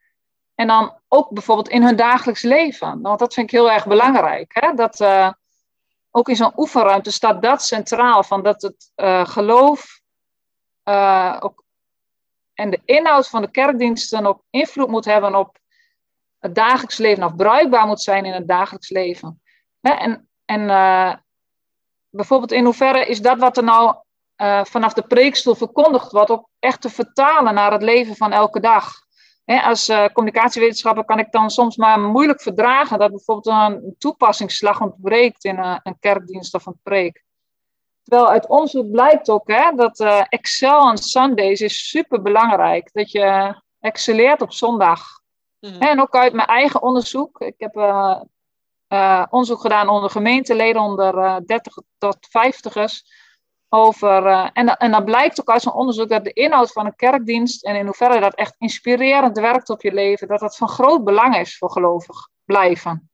en 0.55 0.67
dan 0.67 0.99
ook 1.09 1.31
bijvoorbeeld 1.31 1.69
in 1.69 1.83
hun 1.83 1.97
dagelijks 1.97 2.43
leven. 2.43 3.01
Want 3.01 3.19
dat 3.19 3.35
vind 3.35 3.53
ik 3.53 3.59
heel 3.59 3.71
erg 3.71 3.87
belangrijk. 3.87 4.51
Hè? 4.55 4.75
Dat 4.75 5.01
uh, 5.01 5.33
ook 6.11 6.29
in 6.29 6.37
zo'n 6.37 6.53
oefenruimte 6.57 7.11
staat 7.11 7.43
dat 7.43 7.63
centraal, 7.63 8.23
van 8.23 8.43
dat 8.43 8.63
het 8.63 8.93
uh, 8.97 9.27
geloof 9.27 10.01
uh, 10.85 11.37
ook, 11.41 11.65
en 12.55 12.71
de 12.71 12.81
inhoud 12.85 13.29
van 13.29 13.43
de 13.43 13.51
kerkdiensten 13.51 14.27
ook 14.27 14.43
invloed 14.51 14.89
moet 14.89 15.05
hebben 15.05 15.35
op 15.35 15.59
het 16.39 16.55
dagelijks 16.55 16.99
leven, 16.99 17.25
of 17.25 17.37
bruikbaar 17.37 17.87
moet 17.87 18.03
zijn 18.03 18.25
in 18.25 18.33
het 18.33 18.49
dagelijks 18.49 18.89
leven. 18.89 19.43
Hè? 19.81 19.93
En, 19.93 20.29
en 20.45 20.67
bijvoorbeeld 22.11 22.53
in 22.53 22.65
hoeverre 22.65 23.07
is 23.07 23.21
dat 23.21 23.39
wat 23.39 23.57
er 23.57 23.65
nou 23.65 23.97
uh, 24.39 24.65
vanaf 24.65 24.93
de 24.93 25.03
preekstoel 25.03 25.55
verkondigd 25.55 26.13
wordt, 26.13 26.31
ook 26.31 26.49
echt 26.59 26.81
te 26.81 26.91
vertalen 26.91 27.55
naar 27.55 27.73
het 27.73 27.83
leven 27.83 28.17
van 28.17 28.33
elke 28.33 28.61
dag. 28.61 28.93
als 29.45 29.89
uh, 29.89 30.05
communicatiewetenschapper 30.13 31.05
kan 31.05 31.19
ik 31.19 31.33
dan 31.33 31.51
soms 31.51 31.77
maar 31.77 32.01
moeilijk 32.01 32.41
verdragen 32.41 32.99
dat 32.99 33.11
bijvoorbeeld 33.11 33.57
een 33.57 33.95
toepassingsslag 33.99 34.81
ontbreekt 34.81 35.45
in 35.45 35.59
een, 35.59 35.81
een 35.83 35.99
kerkdienst 36.01 36.55
of 36.55 36.67
een 36.67 36.81
preek. 36.83 37.25
Terwijl 38.03 38.29
uit 38.29 38.49
onderzoek 38.49 38.91
blijkt 38.91 39.31
ook 39.31 39.49
hè, 39.49 39.73
dat 39.75 40.01
uh, 40.01 40.23
Excel 40.29 40.81
on 40.81 40.97
Sundays 40.99 41.61
is 41.61 41.89
super 41.89 42.23
belangrijk. 42.23 42.93
Dat 42.93 43.11
je 43.11 43.55
excelleert 43.81 44.43
op 44.43 44.53
zondag. 44.53 45.01
Mm. 45.61 45.79
En 45.79 46.01
ook 46.01 46.15
uit 46.15 46.33
mijn 46.33 46.49
eigen 46.49 46.83
onderzoek. 46.83 47.41
Ik 47.41 47.55
heb 47.57 47.77
onderzoek 49.31 49.61
gedaan 49.61 49.89
onder 49.89 50.11
gemeenteleden, 50.11 50.83
onder 50.83 51.41
30 51.47 51.75
tot 51.99 52.17
50ers 52.29 53.27
over. 53.69 54.27
Uh, 54.27 54.49
en, 54.53 54.77
en 54.77 54.91
dan 54.91 55.05
blijkt 55.05 55.41
ook 55.41 55.51
uit 55.51 55.63
zo'n 55.63 55.73
onderzoek 55.73 56.09
dat 56.09 56.25
de 56.25 56.33
inhoud 56.33 56.73
van 56.73 56.87
een 56.87 56.97
kerkdienst 56.97 57.65
en 57.65 57.77
in 57.77 57.85
hoeverre 57.85 58.21
dat 58.21 58.35
echt 58.35 58.55
inspirerend 58.59 59.39
werkt 59.39 59.71
op 59.71 59.83
je 59.83 59.93
leven, 59.93 60.29
dat 60.29 60.41
dat 60.41 60.57
van 60.57 60.69
groot 60.69 61.05
belang 61.05 61.37
is 61.37 61.59
voor 61.59 61.71
gelovig 61.71 62.29
blijven. 62.45 63.11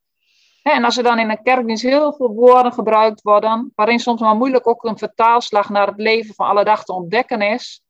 En 0.63 0.85
als 0.85 0.97
er 0.97 1.03
dan 1.03 1.19
in 1.19 1.31
een 1.31 1.43
kerkdienst 1.43 1.83
heel 1.83 2.13
veel 2.13 2.29
woorden 2.29 2.73
gebruikt 2.73 3.23
worden, 3.23 3.73
waarin 3.75 3.99
soms 3.99 4.21
maar 4.21 4.37
moeilijk 4.37 4.67
ook 4.67 4.85
een 4.85 4.99
vertaalslag 4.99 5.69
naar 5.69 5.87
het 5.87 5.99
leven 5.99 6.35
van 6.35 6.47
alle 6.47 6.65
dag 6.65 6.85
te 6.85 6.93
ontdekken 6.93 7.41
is, 7.41 7.83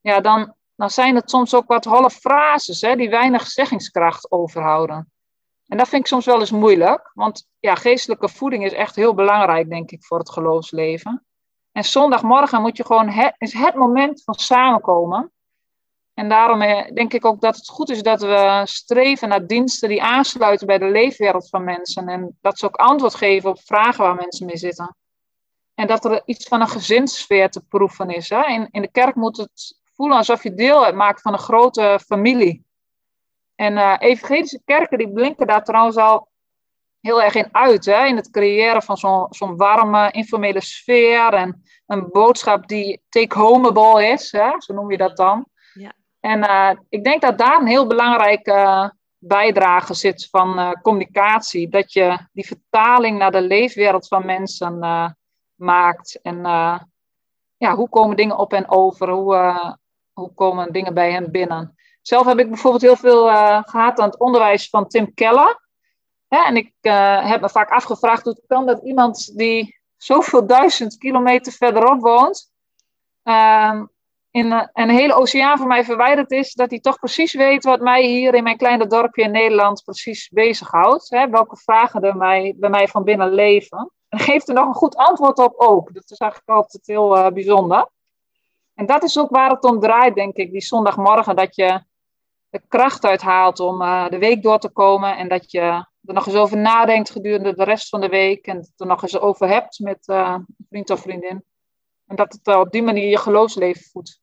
ja, 0.00 0.20
dan, 0.20 0.54
dan 0.74 0.90
zijn 0.90 1.14
het 1.14 1.30
soms 1.30 1.54
ook 1.54 1.66
wat 1.66 1.84
holle 1.84 2.10
frases 2.10 2.80
hè, 2.80 2.96
die 2.96 3.10
weinig 3.10 3.46
zeggingskracht 3.46 4.30
overhouden. 4.30 5.12
En 5.66 5.76
dat 5.76 5.88
vind 5.88 6.02
ik 6.02 6.08
soms 6.08 6.26
wel 6.26 6.40
eens 6.40 6.50
moeilijk, 6.50 7.10
want 7.14 7.48
ja, 7.58 7.74
geestelijke 7.74 8.28
voeding 8.28 8.64
is 8.64 8.72
echt 8.72 8.96
heel 8.96 9.14
belangrijk, 9.14 9.68
denk 9.68 9.90
ik, 9.90 10.04
voor 10.04 10.18
het 10.18 10.30
geloofsleven. 10.30 11.24
En 11.80 11.86
zondagmorgen 11.86 12.60
moet 12.60 12.76
je 12.76 12.84
gewoon 12.84 13.08
het, 13.08 13.34
is 13.38 13.52
het 13.52 13.74
moment 13.74 14.22
van 14.22 14.34
samenkomen. 14.34 15.32
En 16.14 16.28
daarom 16.28 16.62
eh, 16.62 16.92
denk 16.92 17.12
ik 17.12 17.24
ook 17.24 17.40
dat 17.40 17.56
het 17.56 17.68
goed 17.68 17.90
is 17.90 18.02
dat 18.02 18.20
we 18.20 18.60
streven 18.64 19.28
naar 19.28 19.46
diensten 19.46 19.88
die 19.88 20.02
aansluiten 20.02 20.66
bij 20.66 20.78
de 20.78 20.90
leefwereld 20.90 21.48
van 21.48 21.64
mensen. 21.64 22.08
En 22.08 22.38
dat 22.40 22.58
ze 22.58 22.66
ook 22.66 22.76
antwoord 22.76 23.14
geven 23.14 23.50
op 23.50 23.60
vragen 23.60 24.04
waar 24.04 24.14
mensen 24.14 24.46
mee 24.46 24.56
zitten. 24.56 24.96
En 25.74 25.86
dat 25.86 26.04
er 26.04 26.22
iets 26.24 26.48
van 26.48 26.60
een 26.60 26.68
gezinssfeer 26.68 27.50
te 27.50 27.64
proeven 27.68 28.10
is. 28.10 28.28
Hè? 28.28 28.46
In, 28.46 28.68
in 28.70 28.82
de 28.82 28.90
kerk 28.90 29.14
moet 29.14 29.36
het 29.36 29.80
voelen 29.94 30.16
alsof 30.16 30.42
je 30.42 30.54
deel 30.54 30.84
uitmaakt 30.84 31.20
van 31.20 31.32
een 31.32 31.38
grote 31.38 32.00
familie. 32.06 32.64
En 33.54 33.72
uh, 33.72 33.96
evangelische 33.98 34.60
kerken 34.64 34.98
die 34.98 35.12
blinken 35.12 35.46
daar 35.46 35.64
trouwens 35.64 35.96
al 35.96 36.29
heel 37.00 37.22
erg 37.22 37.34
in 37.34 37.48
uit. 37.52 37.84
Hè? 37.84 38.06
In 38.06 38.16
het 38.16 38.30
creëren 38.30 38.82
van 38.82 38.96
zo'n 38.96 39.26
zo'n 39.30 39.56
warme, 39.56 40.10
informele 40.10 40.60
sfeer. 40.60 41.32
En 41.32 41.62
een 41.86 42.08
boodschap 42.10 42.68
die 42.68 43.02
take-homeable 43.08 44.06
is. 44.06 44.32
Hè? 44.32 44.50
Zo 44.58 44.74
noem 44.74 44.90
je 44.90 44.96
dat 44.96 45.16
dan. 45.16 45.46
Ja. 45.74 45.92
En 46.20 46.38
uh, 46.38 46.70
ik 46.88 47.04
denk 47.04 47.20
dat 47.20 47.38
daar 47.38 47.60
een 47.60 47.66
heel 47.66 47.86
belangrijke 47.86 48.52
uh, 48.52 48.88
bijdrage 49.18 49.94
zit 49.94 50.28
van 50.30 50.58
uh, 50.58 50.70
communicatie. 50.82 51.68
Dat 51.68 51.92
je 51.92 52.18
die 52.32 52.46
vertaling 52.46 53.18
naar 53.18 53.32
de 53.32 53.42
leefwereld 53.42 54.08
van 54.08 54.26
mensen 54.26 54.78
maakt. 55.54 56.20
En 56.22 56.42
ja, 57.56 57.74
hoe 57.74 57.88
komen 57.88 58.16
dingen 58.16 58.38
op 58.38 58.52
en 58.52 58.70
over? 58.70 59.08
Hoe, 59.10 59.54
hoe 60.12 60.34
komen 60.34 60.72
dingen 60.72 60.94
bij 60.94 61.12
hen 61.12 61.30
binnen? 61.30 61.74
Zelf 62.02 62.26
heb 62.26 62.38
ik 62.38 62.48
bijvoorbeeld 62.48 62.82
heel 62.82 62.96
veel 62.96 63.26
gehad 63.62 64.00
aan 64.00 64.08
het 64.08 64.18
onderwijs 64.18 64.68
van 64.68 64.88
Tim 64.88 65.14
Keller. 65.14 65.68
En 66.38 66.56
ik 66.56 66.72
heb 67.22 67.40
me 67.40 67.48
vaak 67.48 67.70
afgevraagd 67.70 68.24
hoe 68.24 68.32
het 68.32 68.44
kan 68.46 68.66
dat 68.66 68.82
iemand 68.82 69.36
die 69.36 69.80
zoveel 69.96 70.46
duizend 70.46 70.96
kilometer 70.96 71.52
verderop 71.52 72.00
woont, 72.00 72.50
ehm, 73.22 73.84
in 74.30 74.52
een, 74.52 74.70
een, 74.72 74.90
hele 74.90 75.14
oceaan 75.14 75.58
van 75.58 75.66
mij 75.66 75.84
verwijderd 75.84 76.30
is, 76.30 76.54
dat 76.54 76.70
hij 76.70 76.80
toch 76.80 76.98
precies 76.98 77.34
weet 77.34 77.64
wat 77.64 77.80
mij 77.80 78.06
hier 78.06 78.34
in 78.34 78.42
mijn 78.42 78.56
kleine 78.56 78.86
dorpje 78.86 79.22
in 79.22 79.30
Nederland 79.30 79.84
precies 79.84 80.28
bezighoudt. 80.28 81.10
Hè, 81.10 81.28
welke 81.28 81.56
vragen 81.56 82.02
er 82.02 82.16
mij, 82.16 82.54
bij 82.56 82.70
mij 82.70 82.88
van 82.88 83.04
binnen 83.04 83.30
leven. 83.30 83.90
En 84.08 84.18
geeft 84.18 84.48
er 84.48 84.54
nog 84.54 84.66
een 84.66 84.74
goed 84.74 84.96
antwoord 84.96 85.38
op 85.38 85.54
ook. 85.56 85.94
Dat 85.94 86.10
is 86.10 86.18
eigenlijk 86.18 86.50
altijd 86.50 86.86
heel 86.86 87.16
uh, 87.16 87.28
bijzonder. 87.28 87.88
En 88.74 88.86
dat 88.86 89.02
is 89.02 89.18
ook 89.18 89.30
waar 89.30 89.50
het 89.50 89.64
om 89.64 89.80
draait, 89.80 90.14
denk 90.14 90.36
ik, 90.36 90.50
die 90.50 90.60
zondagmorgen. 90.60 91.36
Dat 91.36 91.56
je 91.56 91.82
de 92.50 92.62
kracht 92.68 93.04
uithaalt 93.04 93.60
om 93.60 93.82
uh, 93.82 94.08
de 94.08 94.18
week 94.18 94.42
door 94.42 94.58
te 94.58 94.70
komen. 94.70 95.16
En 95.16 95.28
dat 95.28 95.50
je 95.50 95.86
er 96.04 96.14
nog 96.14 96.26
eens 96.26 96.36
over 96.36 96.56
nadenkt 96.56 97.10
gedurende 97.10 97.54
de 97.54 97.64
rest 97.64 97.88
van 97.88 98.00
de 98.00 98.08
week. 98.08 98.46
En 98.46 98.56
het 98.56 98.72
er 98.76 98.86
nog 98.86 99.02
eens 99.02 99.18
over 99.18 99.48
hebt 99.48 99.78
met 99.78 100.02
een 100.06 100.46
vriend 100.68 100.90
of 100.90 101.00
vriendin. 101.00 101.44
En 102.06 102.16
dat 102.16 102.38
het 102.42 102.56
op 102.56 102.70
die 102.70 102.82
manier 102.82 103.08
je 103.08 103.18
geloofsleven 103.18 103.82
voedt. 103.82 104.20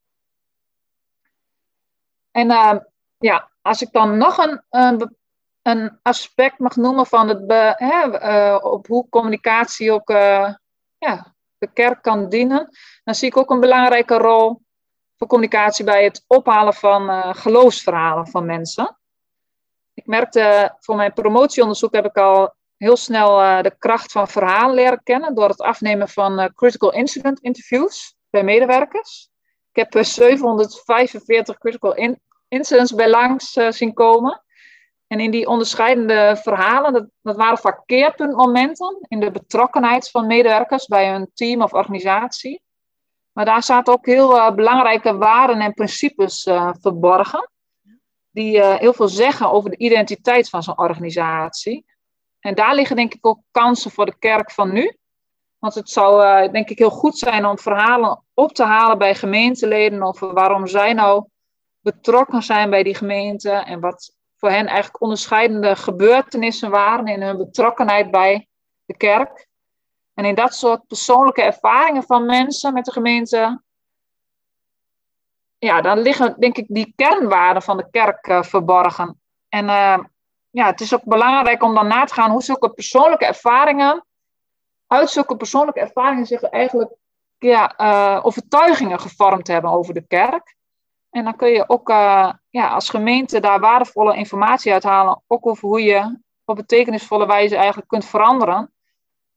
En 2.31 2.49
uh, 2.49 2.75
ja, 3.17 3.49
als 3.61 3.81
ik 3.81 3.91
dan 3.91 4.17
nog 4.17 4.37
een, 4.37 4.61
een, 4.69 5.15
een, 5.61 5.99
aspect 6.01 6.59
mag 6.59 6.75
noemen 6.75 7.05
van 7.05 7.27
het 7.27 8.63
op 8.63 8.87
hoe 8.87 9.09
communicatie 9.09 9.91
ook 9.91 10.09
ja, 10.97 11.35
de 11.57 11.67
kerk 11.73 12.01
kan 12.01 12.29
dienen, 12.29 12.69
dan 13.03 13.15
zie 13.15 13.27
ik 13.27 13.37
ook 13.37 13.49
een 13.49 13.59
belangrijke 13.59 14.17
rol 14.17 14.61
voor 15.17 15.27
communicatie 15.27 15.85
bij 15.85 16.03
het 16.03 16.23
ophalen 16.27 16.73
van 16.73 17.35
geloofsverhalen 17.35 18.27
van 18.27 18.45
mensen. 18.45 18.97
Ik 19.97 20.05
merkte 20.05 20.75
voor 20.79 20.95
mijn 20.95 21.13
promotieonderzoek 21.13 21.93
heb 21.93 22.05
ik 22.05 22.17
al 22.17 22.53
heel 22.77 22.95
snel 22.97 23.61
de 23.61 23.75
kracht 23.77 24.11
van 24.11 24.27
verhalen 24.27 24.75
leren 24.75 25.03
kennen 25.03 25.35
door 25.35 25.49
het 25.49 25.61
afnemen 25.61 26.09
van 26.09 26.51
critical 26.55 26.93
incident 26.93 27.39
interviews 27.39 28.15
bij 28.29 28.43
medewerkers. 28.43 29.29
Ik 29.71 29.89
heb 29.91 30.05
745 30.05 31.57
critical 31.57 31.95
in 31.95 32.21
incidents 32.47 32.93
bij 32.93 33.09
langs 33.09 33.51
zien 33.69 33.93
komen. 33.93 34.43
En 35.07 35.19
in 35.19 35.31
die 35.31 35.47
onderscheidende 35.47 36.39
verhalen, 36.41 36.93
dat, 36.93 37.07
dat 37.21 37.35
waren 37.35 37.57
vaak 37.57 37.81
keerpuntmomenten 37.85 38.97
in 39.07 39.19
de 39.19 39.31
betrokkenheid 39.31 40.09
van 40.09 40.27
medewerkers 40.27 40.85
bij 40.85 41.11
hun 41.11 41.31
team 41.33 41.61
of 41.61 41.73
organisatie. 41.73 42.61
Maar 43.31 43.45
daar 43.45 43.63
zaten 43.63 43.93
ook 43.93 44.05
heel 44.05 44.53
belangrijke 44.55 45.17
waarden 45.17 45.59
en 45.59 45.73
principes 45.73 46.49
verborgen, 46.79 47.49
die 48.37 48.63
heel 48.63 48.93
veel 48.93 49.07
zeggen 49.07 49.51
over 49.51 49.69
de 49.69 49.77
identiteit 49.77 50.49
van 50.49 50.63
zo'n 50.63 50.77
organisatie. 50.77 51.85
En 52.39 52.55
daar 52.55 52.75
liggen 52.75 52.95
denk 52.95 53.13
ik 53.13 53.25
ook 53.25 53.39
kansen 53.51 53.91
voor 53.91 54.05
de 54.05 54.17
kerk 54.19 54.51
van 54.51 54.73
nu. 54.73 54.97
Want 55.59 55.73
het 55.73 55.89
zou 55.89 56.21
denk 56.51 56.69
ik 56.69 56.77
heel 56.77 56.89
goed 56.89 57.17
zijn 57.17 57.45
om 57.45 57.59
verhalen 57.59 58.23
op 58.33 58.53
te 58.53 58.63
halen 58.63 58.97
bij 58.97 59.15
gemeenteleden 59.15 60.03
over 60.03 60.33
waarom 60.33 60.67
zij 60.67 60.93
nou 60.93 61.25
betrokken 61.79 62.43
zijn 62.43 62.69
bij 62.69 62.83
die 62.83 62.95
gemeente 62.95 63.51
en 63.51 63.79
wat 63.79 64.15
voor 64.35 64.49
hen 64.49 64.65
eigenlijk 64.65 65.01
onderscheidende 65.01 65.75
gebeurtenissen 65.75 66.69
waren 66.69 67.07
in 67.07 67.21
hun 67.21 67.37
betrokkenheid 67.37 68.11
bij 68.11 68.47
de 68.85 68.97
kerk. 68.97 69.47
En 70.13 70.25
in 70.25 70.35
dat 70.35 70.53
soort 70.53 70.87
persoonlijke 70.87 71.41
ervaringen 71.41 72.03
van 72.03 72.25
mensen 72.25 72.73
met 72.73 72.85
de 72.85 72.91
gemeente, 72.91 73.61
ja, 75.67 75.81
dan 75.81 75.99
liggen 75.99 76.35
denk 76.39 76.57
ik 76.57 76.65
die 76.67 76.93
kernwaarden 76.95 77.61
van 77.61 77.77
de 77.77 77.89
kerk 77.91 78.27
uh, 78.27 78.43
verborgen. 78.43 79.21
En 79.49 79.65
uh, 79.65 79.97
ja, 80.49 80.65
het 80.65 80.81
is 80.81 80.93
ook 80.93 81.03
belangrijk 81.03 81.63
om 81.63 81.73
dan 81.73 81.87
na 81.87 82.05
te 82.05 82.13
gaan 82.13 82.31
hoe 82.31 82.43
zulke 82.43 82.69
persoonlijke 82.69 83.25
ervaringen, 83.25 84.05
uit 84.87 85.09
zulke 85.09 85.37
persoonlijke 85.37 85.79
ervaringen 85.79 86.25
zich 86.25 86.41
eigenlijk 86.41 86.91
ja, 87.37 87.73
uh, 87.77 88.25
overtuigingen 88.25 88.99
gevormd 88.99 89.47
hebben 89.47 89.71
over 89.71 89.93
de 89.93 90.07
kerk. 90.07 90.55
En 91.09 91.23
dan 91.23 91.35
kun 91.35 91.49
je 91.49 91.69
ook 91.69 91.89
ja, 92.49 92.67
als 92.69 92.89
gemeente 92.89 93.39
daar 93.39 93.59
waardevolle 93.59 94.15
informatie 94.15 94.73
uithalen, 94.73 95.21
ook 95.27 95.47
over 95.47 95.67
hoe 95.67 95.83
je 95.83 96.19
op 96.45 96.55
betekenisvolle 96.55 97.25
wijze 97.25 97.55
eigenlijk 97.55 97.87
kunt 97.87 98.05
veranderen, 98.05 98.73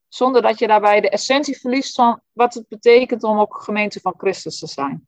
zonder 0.07 0.41
dat 0.41 0.59
je 0.59 0.67
daarbij 0.67 1.01
de 1.01 1.09
essentie 1.09 1.59
verliest 1.59 1.95
van 1.95 2.21
wat 2.31 2.53
het 2.53 2.67
betekent 2.67 3.23
om 3.23 3.39
ook 3.39 3.63
gemeente 3.63 3.99
van 3.99 4.13
Christus 4.17 4.59
te 4.59 4.67
zijn. 4.67 5.07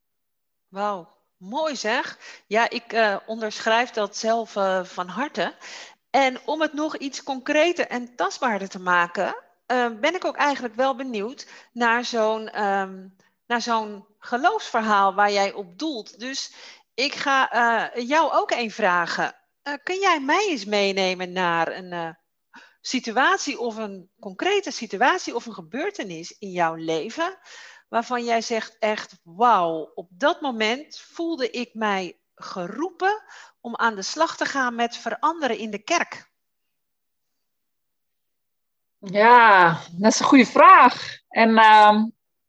Wauw, 0.67 1.12
mooi 1.43 1.75
zeg. 1.75 2.17
Ja, 2.47 2.69
ik 2.69 2.93
uh, 2.93 3.17
onderschrijf 3.25 3.89
dat 3.89 4.17
zelf 4.17 4.55
uh, 4.55 4.83
van 4.83 5.07
harte. 5.07 5.55
En 6.09 6.39
om 6.45 6.61
het 6.61 6.73
nog 6.73 6.97
iets 6.97 7.23
concreter 7.23 7.87
en 7.87 8.15
tastbaarder 8.15 8.69
te 8.69 8.79
maken, 8.79 9.35
ben 9.99 10.15
ik 10.15 10.25
ook 10.25 10.35
eigenlijk 10.35 10.75
wel 10.75 10.95
benieuwd 10.95 11.47
naar 11.71 12.05
zo'n 12.05 12.61
um, 12.63 13.15
naar 13.47 13.61
zo'n 13.61 14.05
geloofsverhaal 14.19 15.13
waar 15.13 15.31
jij 15.31 15.53
op 15.53 15.79
doelt. 15.79 16.19
Dus 16.19 16.53
ik 16.93 17.13
ga 17.13 17.91
jou 17.95 18.31
ook 18.31 18.51
een 18.51 18.71
vragen. 18.71 19.35
Kun 19.83 19.99
jij 19.99 20.19
mij 20.19 20.47
eens 20.49 20.65
meenemen 20.65 21.31
naar 21.31 21.77
een 21.77 22.17
situatie 22.81 23.59
of 23.59 23.75
een 23.75 24.09
concrete 24.19 24.71
situatie 24.71 25.35
of 25.35 25.45
een 25.45 25.53
gebeurtenis 25.53 26.35
in 26.39 26.51
jouw 26.51 26.75
leven 26.75 27.37
waarvan 27.93 28.23
jij 28.23 28.41
zegt 28.41 28.77
echt, 28.79 29.19
wauw, 29.23 29.91
op 29.95 30.07
dat 30.09 30.41
moment 30.41 30.99
voelde 30.99 31.49
ik 31.49 31.73
mij 31.73 32.17
geroepen 32.35 33.23
om 33.61 33.75
aan 33.75 33.95
de 33.95 34.01
slag 34.01 34.37
te 34.37 34.45
gaan 34.45 34.75
met 34.75 34.97
veranderen 34.97 35.57
in 35.57 35.69
de 35.69 35.83
kerk? 35.83 36.31
Ja, 38.97 39.79
dat 39.91 40.11
is 40.11 40.19
een 40.19 40.25
goede 40.25 40.45
vraag. 40.45 41.17
En 41.29 41.49
uh, 41.49 42.03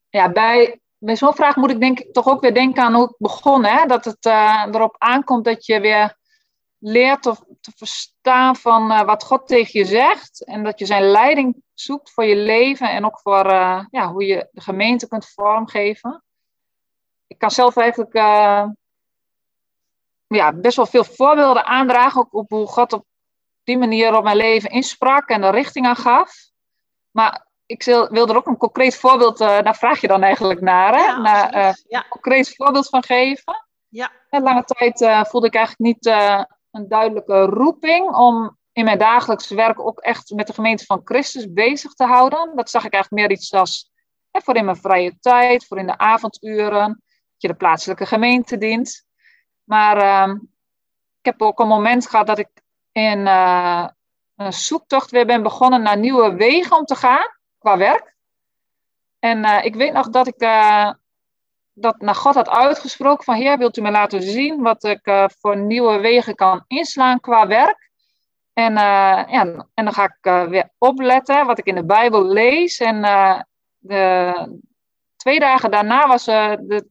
ja, 0.08 0.32
bij 0.32 0.80
bij 0.98 1.16
zo'n 1.16 1.34
vraag 1.34 1.56
moet 1.56 1.70
ik 1.70 1.80
denk 1.80 2.00
ik 2.00 2.12
toch 2.12 2.26
ook 2.26 2.40
weer 2.40 2.54
denken 2.54 2.82
aan 2.82 2.94
hoe 2.94 3.08
ik 3.08 3.14
begon. 3.18 3.64
Hè? 3.64 3.86
Dat 3.86 4.04
het 4.04 4.24
uh, 4.24 4.66
erop 4.70 4.96
aankomt 4.98 5.44
dat 5.44 5.66
je 5.66 5.80
weer 5.80 6.16
leert 6.78 7.26
of 7.26 7.44
te 7.64 7.72
verstaan 7.76 8.56
van 8.56 8.92
uh, 8.92 9.02
wat 9.02 9.24
God 9.24 9.46
tegen 9.46 9.80
je 9.80 9.86
zegt. 9.86 10.44
En 10.44 10.64
dat 10.64 10.78
je 10.78 10.86
zijn 10.86 11.02
leiding 11.02 11.62
zoekt 11.74 12.10
voor 12.10 12.24
je 12.24 12.36
leven 12.36 12.90
en 12.90 13.04
ook 13.04 13.20
voor 13.20 13.46
uh, 13.46 13.84
ja, 13.90 14.12
hoe 14.12 14.26
je 14.26 14.48
de 14.52 14.60
gemeente 14.60 15.08
kunt 15.08 15.28
vormgeven. 15.28 16.24
Ik 17.26 17.38
kan 17.38 17.50
zelf 17.50 17.76
eigenlijk 17.76 18.12
ja, 20.26 20.52
best 20.52 20.76
wel 20.76 20.86
veel 20.86 21.04
voorbeelden 21.04 21.64
aandragen. 21.64 22.20
Ook 22.20 22.34
op 22.34 22.50
hoe 22.50 22.66
God 22.66 22.92
op 22.92 23.04
die 23.62 23.78
manier 23.78 24.16
op 24.16 24.24
mijn 24.24 24.36
leven 24.36 24.70
insprak 24.70 25.28
en 25.28 25.40
de 25.40 25.50
richting 25.50 25.86
aan 25.86 25.96
gaf. 25.96 26.32
Maar 27.10 27.46
ik 27.66 27.84
wil 27.84 28.28
er 28.28 28.36
ook 28.36 28.46
een 28.46 28.56
concreet 28.56 28.96
voorbeeld, 28.96 29.38
daar 29.38 29.76
vraag 29.76 30.00
je 30.00 30.06
dan 30.06 30.22
eigenlijk 30.22 30.60
naar, 30.60 30.94
hè? 30.94 31.04
Ja, 31.04 31.18
naar 31.18 31.52
ja. 31.88 31.98
een 31.98 32.08
concreet 32.08 32.54
voorbeeld 32.56 32.88
van 32.88 33.02
geven. 33.02 33.66
Ja. 33.88 34.12
En 34.30 34.42
lange 34.42 34.64
tijd 34.64 35.00
uh, 35.00 35.24
voelde 35.24 35.46
ik 35.46 35.54
eigenlijk 35.54 35.94
niet 35.94 36.06
een 36.74 36.88
duidelijke 36.88 37.44
roeping 37.44 38.16
om 38.16 38.58
in 38.72 38.84
mijn 38.84 38.98
dagelijks 38.98 39.48
werk 39.48 39.80
ook 39.80 40.00
echt 40.00 40.30
met 40.30 40.46
de 40.46 40.52
gemeente 40.52 40.84
van 40.84 41.00
Christus 41.04 41.52
bezig 41.52 41.92
te 41.92 42.04
houden. 42.04 42.56
Dat 42.56 42.70
zag 42.70 42.84
ik 42.84 42.92
eigenlijk 42.92 43.22
meer 43.22 43.36
iets 43.36 43.52
als 43.52 43.90
hè, 44.30 44.40
voor 44.40 44.56
in 44.56 44.64
mijn 44.64 44.76
vrije 44.76 45.18
tijd, 45.20 45.66
voor 45.66 45.78
in 45.78 45.86
de 45.86 45.98
avonduren, 45.98 46.88
dat 46.88 47.36
je 47.36 47.48
de 47.48 47.54
plaatselijke 47.54 48.06
gemeente 48.06 48.58
dient. 48.58 49.04
Maar 49.64 49.96
ehm, 49.96 50.30
ik 51.18 51.24
heb 51.24 51.42
ook 51.42 51.58
een 51.58 51.68
moment 51.68 52.08
gehad 52.08 52.26
dat 52.26 52.38
ik 52.38 52.48
in 52.92 53.26
een 54.36 54.52
zoektocht 54.52 55.10
weer 55.10 55.26
ben 55.26 55.42
begonnen 55.42 55.82
naar 55.82 55.98
nieuwe 55.98 56.34
wegen 56.34 56.76
om 56.76 56.84
te 56.84 56.96
gaan 56.96 57.26
qua 57.58 57.76
werk. 57.76 58.14
En 59.18 59.44
uh, 59.44 59.64
ik 59.64 59.74
weet 59.74 59.92
nog 59.92 60.08
dat 60.08 60.26
ik 60.26 60.42
uh, 60.42 60.90
dat 61.74 62.00
naar 62.00 62.14
God 62.14 62.34
had 62.34 62.48
uitgesproken 62.48 63.24
van 63.24 63.34
Heer, 63.34 63.58
wilt 63.58 63.76
u 63.76 63.82
me 63.82 63.90
laten 63.90 64.22
zien 64.22 64.62
wat 64.62 64.84
ik 64.84 65.06
uh, 65.06 65.24
voor 65.38 65.56
nieuwe 65.56 66.00
wegen 66.00 66.34
kan 66.34 66.64
inslaan 66.66 67.20
qua 67.20 67.46
werk. 67.46 67.90
En, 68.52 68.74
ja, 68.74 69.36
en 69.74 69.84
dan 69.84 69.92
ga 69.92 70.04
ik 70.04 70.48
weer 70.50 70.70
opletten 70.78 71.46
wat 71.46 71.58
ik 71.58 71.66
in 71.66 71.74
de 71.74 71.84
Bijbel 71.84 72.24
lees. 72.24 72.78
En 72.78 73.02
de 73.78 74.32
twee 75.16 75.40
dagen 75.40 75.70
daarna 75.70 76.06
was, 76.06 76.24
de, 76.24 76.86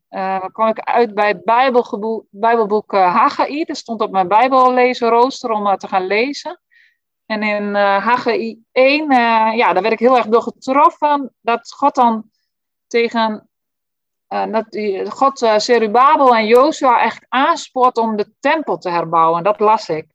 kwam 0.51 0.67
ik 0.67 0.79
uit 0.79 1.13
bij 1.13 1.27
het 1.27 1.43
Bijbelboek, 2.29 2.91
Haggai. 2.91 3.63
Dat 3.63 3.77
stond 3.77 4.01
op 4.01 4.11
mijn 4.11 4.27
Bijbellezenrooster 4.27 5.49
om 5.49 5.77
te 5.77 5.87
gaan 5.87 6.07
lezen. 6.07 6.59
En 7.25 7.43
in 7.43 7.63
uh, 7.63 8.07
HGI 8.07 8.63
1, 8.71 9.11
uh, 9.11 9.17
ja, 9.55 9.73
daar 9.73 9.81
werd 9.81 9.93
ik 9.93 9.99
heel 9.99 10.17
erg 10.17 10.25
door 10.25 10.41
getroffen. 10.41 11.33
Dat 11.41 11.73
God 11.73 11.95
dan 11.95 12.29
tegen, 12.87 13.49
uh, 14.33 15.05
God 15.09 15.41
uh, 15.41 15.57
Serubabel 15.57 16.35
en 16.35 16.45
Jozua 16.45 17.01
echt 17.01 17.25
aanspoort 17.29 17.97
om 17.97 18.15
de 18.15 18.33
tempel 18.39 18.77
te 18.77 18.89
herbouwen. 18.89 19.43
Dat 19.43 19.59
las 19.59 19.89
ik. 19.89 20.11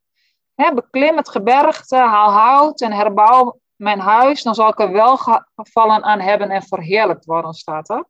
Beklim 0.74 1.16
het 1.16 1.28
gebergte, 1.28 1.96
haal 1.96 2.30
hout 2.30 2.80
en 2.80 2.92
herbouw 2.92 3.60
mijn 3.76 4.00
huis. 4.00 4.42
Dan 4.42 4.54
zal 4.54 4.68
ik 4.68 4.80
er 4.80 4.92
wel 4.92 5.16
gevallen 5.56 6.04
aan 6.04 6.20
hebben 6.20 6.50
en 6.50 6.62
verheerlijkt 6.62 7.24
worden, 7.24 7.52
staat 7.52 7.90
er. 7.90 8.04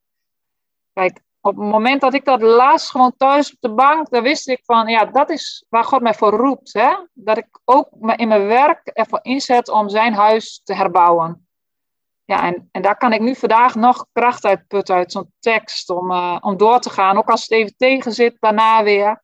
Kijk, 0.93 1.21
op 1.41 1.57
het 1.57 1.71
moment 1.71 2.01
dat 2.01 2.15
ik 2.15 2.25
dat 2.25 2.43
las, 2.43 2.91
gewoon 2.91 3.15
thuis 3.17 3.53
op 3.53 3.57
de 3.61 3.75
bank, 3.75 4.11
dan 4.11 4.23
wist 4.23 4.49
ik 4.49 4.61
van, 4.65 4.87
ja, 4.89 5.05
dat 5.05 5.31
is 5.31 5.65
waar 5.69 5.85
God 5.85 6.01
mij 6.01 6.15
voor 6.15 6.31
roept. 6.31 6.73
Hè? 6.73 6.97
Dat 7.13 7.37
ik 7.37 7.61
ook 7.65 7.89
in 8.17 8.29
mijn 8.29 8.47
werk 8.47 8.87
ervoor 8.87 9.21
inzet 9.23 9.69
om 9.69 9.89
zijn 9.89 10.15
huis 10.15 10.61
te 10.65 10.75
herbouwen. 10.75 11.48
Ja, 12.29 12.43
en, 12.43 12.69
en 12.73 12.83
daar 12.83 12.97
kan 12.97 13.13
ik 13.13 13.21
nu 13.21 13.35
vandaag 13.35 13.75
nog 13.75 14.07
kracht 14.13 14.45
uit 14.45 14.67
putten 14.67 14.95
uit 14.95 15.13
zo'n 15.13 15.33
tekst 15.39 15.91
om, 15.91 16.11
uh, 16.11 16.37
om 16.41 16.57
door 16.57 16.81
te 16.81 16.91
gaan. 16.91 17.17
Ook 17.17 17.31
als 17.31 17.43
het 17.43 17.51
even 17.51 17.77
tegen 17.77 18.13
zit, 18.13 18.37
daarna 18.41 18.83
weer. 18.83 19.23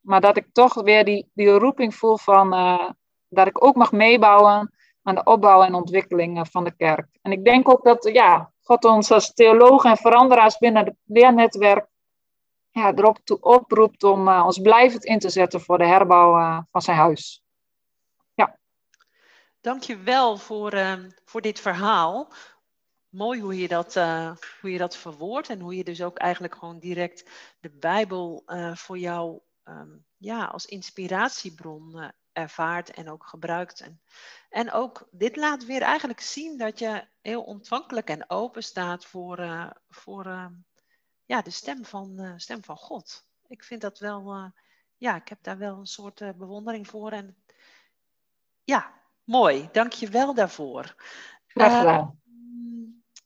Maar 0.00 0.20
dat 0.20 0.36
ik 0.36 0.48
toch 0.52 0.74
weer 0.74 1.04
die, 1.04 1.30
die 1.34 1.48
roeping 1.48 1.94
voel 1.94 2.18
van 2.18 2.54
uh, 2.54 2.90
dat 3.28 3.46
ik 3.46 3.64
ook 3.64 3.74
mag 3.74 3.92
meebouwen 3.92 4.74
aan 5.02 5.14
de 5.14 5.24
opbouw 5.24 5.62
en 5.62 5.74
ontwikkeling 5.74 6.48
van 6.50 6.64
de 6.64 6.76
kerk. 6.76 7.06
En 7.22 7.32
ik 7.32 7.44
denk 7.44 7.68
ook 7.68 7.84
dat 7.84 8.08
ja, 8.12 8.52
God 8.62 8.84
ons 8.84 9.10
als 9.10 9.32
theologen 9.32 9.90
en 9.90 9.96
veranderaars 9.96 10.58
binnen 10.58 10.84
het 10.84 10.94
leernetwerk 11.04 11.86
ja, 12.70 12.94
erop 12.94 13.18
toe 13.24 13.40
oproept 13.40 14.04
om 14.04 14.28
ons 14.28 14.58
blijvend 14.58 15.04
in 15.04 15.18
te 15.18 15.28
zetten 15.28 15.60
voor 15.60 15.78
de 15.78 15.86
herbouw 15.86 16.64
van 16.70 16.82
zijn 16.82 16.96
huis. 16.96 17.45
Ja. 19.66 19.72
Dank 19.72 19.82
je 19.82 19.96
wel 19.96 20.36
voor, 20.36 20.74
uh, 20.74 21.04
voor 21.24 21.40
dit 21.40 21.60
verhaal. 21.60 22.32
Mooi 23.08 23.40
hoe 23.40 23.58
je, 23.58 23.68
dat, 23.68 23.94
hoe 24.60 24.70
je 24.70 24.78
dat 24.78 24.96
verwoordt 24.96 25.48
en 25.48 25.60
hoe 25.60 25.76
je 25.76 25.84
dus 25.84 26.02
ook 26.02 26.18
eigenlijk 26.18 26.54
gewoon 26.54 26.78
direct 26.78 27.30
de 27.60 27.70
Bijbel 27.70 28.42
voor 28.74 28.98
jou 28.98 29.40
um, 29.64 30.04
ja, 30.16 30.44
als 30.44 30.66
inspiratiebron 30.66 32.12
ervaart 32.32 32.90
en 32.90 33.10
ook 33.10 33.26
gebruikt. 33.26 33.80
En, 33.80 34.00
en 34.50 34.72
ook 34.72 35.08
dit 35.10 35.36
laat 35.36 35.64
weer 35.64 35.82
eigenlijk 35.82 36.20
zien 36.20 36.58
dat 36.58 36.78
je 36.78 37.06
heel 37.20 37.42
ontvankelijk 37.42 38.08
en 38.08 38.30
open 38.30 38.62
staat 38.62 39.04
voor, 39.04 39.38
uh, 39.38 39.70
voor 39.88 40.26
uh, 40.26 40.46
ja, 41.24 41.42
de 41.42 41.50
stem 41.50 41.84
van, 41.84 42.20
uh, 42.20 42.32
stem 42.36 42.64
van 42.64 42.76
God. 42.76 43.26
Ik 43.46 43.64
vind 43.64 43.80
dat 43.80 43.98
wel, 43.98 44.52
ja, 44.96 45.16
ik 45.16 45.28
heb 45.28 45.42
daar 45.42 45.58
wel 45.58 45.78
een 45.78 45.86
soort 45.86 46.36
bewondering 46.36 46.88
voor. 46.88 47.12
En 47.12 47.36
ja, 48.64 49.04
mooi. 49.26 49.68
Dank 49.72 49.92
je 49.92 50.08
wel 50.08 50.34
daarvoor. 50.34 50.94
Graag 51.46 51.78
gedaan. 51.78 52.20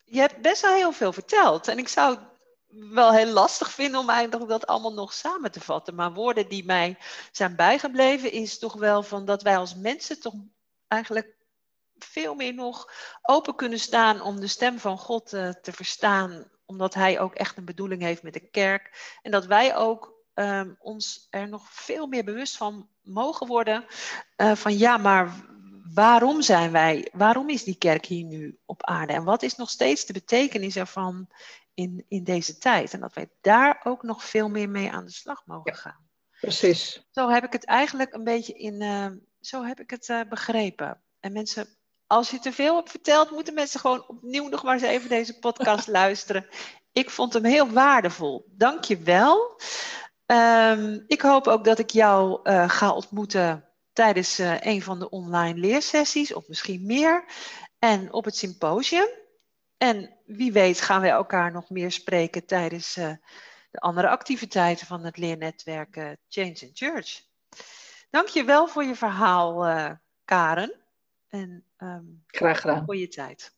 je 0.04 0.20
hebt 0.20 0.40
best 0.40 0.62
wel 0.62 0.74
heel 0.74 0.92
veel 0.92 1.12
verteld. 1.12 1.68
En 1.68 1.78
ik 1.78 1.88
zou 1.88 2.18
wel 2.70 3.12
heel 3.12 3.32
lastig 3.32 3.70
vinden 3.70 4.00
om 4.00 4.08
eigenlijk 4.08 4.50
dat 4.50 4.66
allemaal 4.66 4.92
nog 4.92 5.12
samen 5.12 5.52
te 5.52 5.60
vatten. 5.60 5.94
Maar 5.94 6.12
woorden 6.12 6.48
die 6.48 6.64
mij 6.64 6.98
zijn 7.32 7.56
bijgebleven 7.56 8.32
is 8.32 8.58
toch 8.58 8.74
wel 8.74 9.02
van 9.02 9.24
dat 9.24 9.42
wij 9.42 9.56
als 9.56 9.74
mensen 9.74 10.20
toch 10.20 10.34
eigenlijk 10.88 11.34
veel 11.98 12.34
meer 12.34 12.54
nog 12.54 12.92
open 13.22 13.54
kunnen 13.54 13.78
staan 13.78 14.20
om 14.20 14.40
de 14.40 14.46
stem 14.46 14.78
van 14.78 14.98
God 14.98 15.32
uh, 15.32 15.48
te 15.48 15.72
verstaan. 15.72 16.50
Omdat 16.66 16.94
Hij 16.94 17.20
ook 17.20 17.34
echt 17.34 17.56
een 17.56 17.64
bedoeling 17.64 18.02
heeft 18.02 18.22
met 18.22 18.32
de 18.32 18.50
kerk. 18.50 19.16
En 19.22 19.30
dat 19.30 19.46
wij 19.46 19.76
ook 19.76 20.20
um, 20.34 20.76
ons 20.78 21.26
er 21.30 21.48
nog 21.48 21.70
veel 21.70 22.06
meer 22.06 22.24
bewust 22.24 22.56
van 22.56 22.88
mogen 23.02 23.46
worden. 23.46 23.84
Uh, 24.36 24.54
van 24.54 24.78
ja, 24.78 24.96
maar 24.96 25.32
waarom 25.94 26.42
zijn 26.42 26.72
wij, 26.72 27.08
waarom 27.12 27.48
is 27.48 27.64
die 27.64 27.78
kerk 27.78 28.06
hier 28.06 28.24
nu 28.24 28.58
op 28.66 28.84
aarde? 28.84 29.12
En 29.12 29.24
wat 29.24 29.42
is 29.42 29.56
nog 29.56 29.70
steeds 29.70 30.04
de 30.06 30.12
betekenis 30.12 30.76
ervan 30.76 31.28
in, 31.74 32.04
in 32.08 32.24
deze 32.24 32.58
tijd. 32.58 32.92
En 32.92 33.00
dat 33.00 33.14
wij 33.14 33.28
daar 33.40 33.80
ook 33.84 34.02
nog 34.02 34.24
veel 34.24 34.48
meer 34.48 34.68
mee 34.68 34.90
aan 34.90 35.04
de 35.04 35.12
slag 35.12 35.42
mogen 35.46 35.76
gaan. 35.76 36.08
Precies. 36.40 37.06
Zo 37.10 37.28
heb 37.28 37.44
ik 37.44 37.52
het 37.52 37.64
eigenlijk 37.64 38.14
een 38.14 38.24
beetje 38.24 38.52
in, 38.52 38.82
uh, 38.82 39.06
zo 39.40 39.64
heb 39.64 39.80
ik 39.80 39.90
het 39.90 40.08
uh, 40.08 40.20
begrepen. 40.28 41.00
En 41.20 41.32
mensen, 41.32 41.66
als 42.06 42.30
je 42.30 42.38
te 42.38 42.52
veel 42.52 42.76
hebt 42.76 42.90
verteld, 42.90 43.30
moeten 43.30 43.54
mensen 43.54 43.80
gewoon 43.80 44.08
opnieuw 44.08 44.48
nog 44.48 44.62
maar 44.62 44.74
eens 44.74 44.82
even 44.82 45.08
deze 45.08 45.38
podcast 45.38 45.86
luisteren. 46.00 46.46
Ik 46.92 47.10
vond 47.10 47.32
hem 47.32 47.44
heel 47.44 47.70
waardevol. 47.70 48.44
Dank 48.48 48.84
je 48.84 48.98
wel. 48.98 49.60
Um, 50.26 51.04
ik 51.06 51.20
hoop 51.20 51.46
ook 51.46 51.64
dat 51.64 51.78
ik 51.78 51.90
jou 51.90 52.40
uh, 52.42 52.68
ga 52.68 52.92
ontmoeten 52.92 53.69
tijdens 53.92 54.38
een 54.60 54.82
van 54.82 54.98
de 54.98 55.10
online 55.10 55.58
leersessies, 55.58 56.34
of 56.34 56.48
misschien 56.48 56.86
meer. 56.86 57.24
En 57.78 58.12
op 58.12 58.24
het 58.24 58.36
symposium. 58.36 59.08
En 59.76 60.16
wie 60.26 60.52
weet 60.52 60.80
gaan 60.80 61.00
we 61.00 61.08
elkaar 61.08 61.52
nog 61.52 61.70
meer 61.70 61.92
spreken 61.92 62.46
tijdens 62.46 62.96
uh, 62.96 63.12
de 63.70 63.78
andere 63.78 64.08
activiteiten 64.08 64.86
van 64.86 65.04
het 65.04 65.16
leernetwerk 65.16 65.96
uh, 65.96 66.10
Change 66.28 66.56
in 66.58 66.70
Church. 66.72 67.22
Dank 68.10 68.28
je 68.28 68.44
wel 68.44 68.68
voor 68.68 68.84
je 68.84 68.94
verhaal, 68.96 69.66
Karen. 70.24 70.74
En 71.28 71.64
um, 71.78 72.24
Graag 72.26 72.60
gedaan. 72.60 72.84
voor 72.84 72.96
je 72.96 73.08
tijd. 73.08 73.52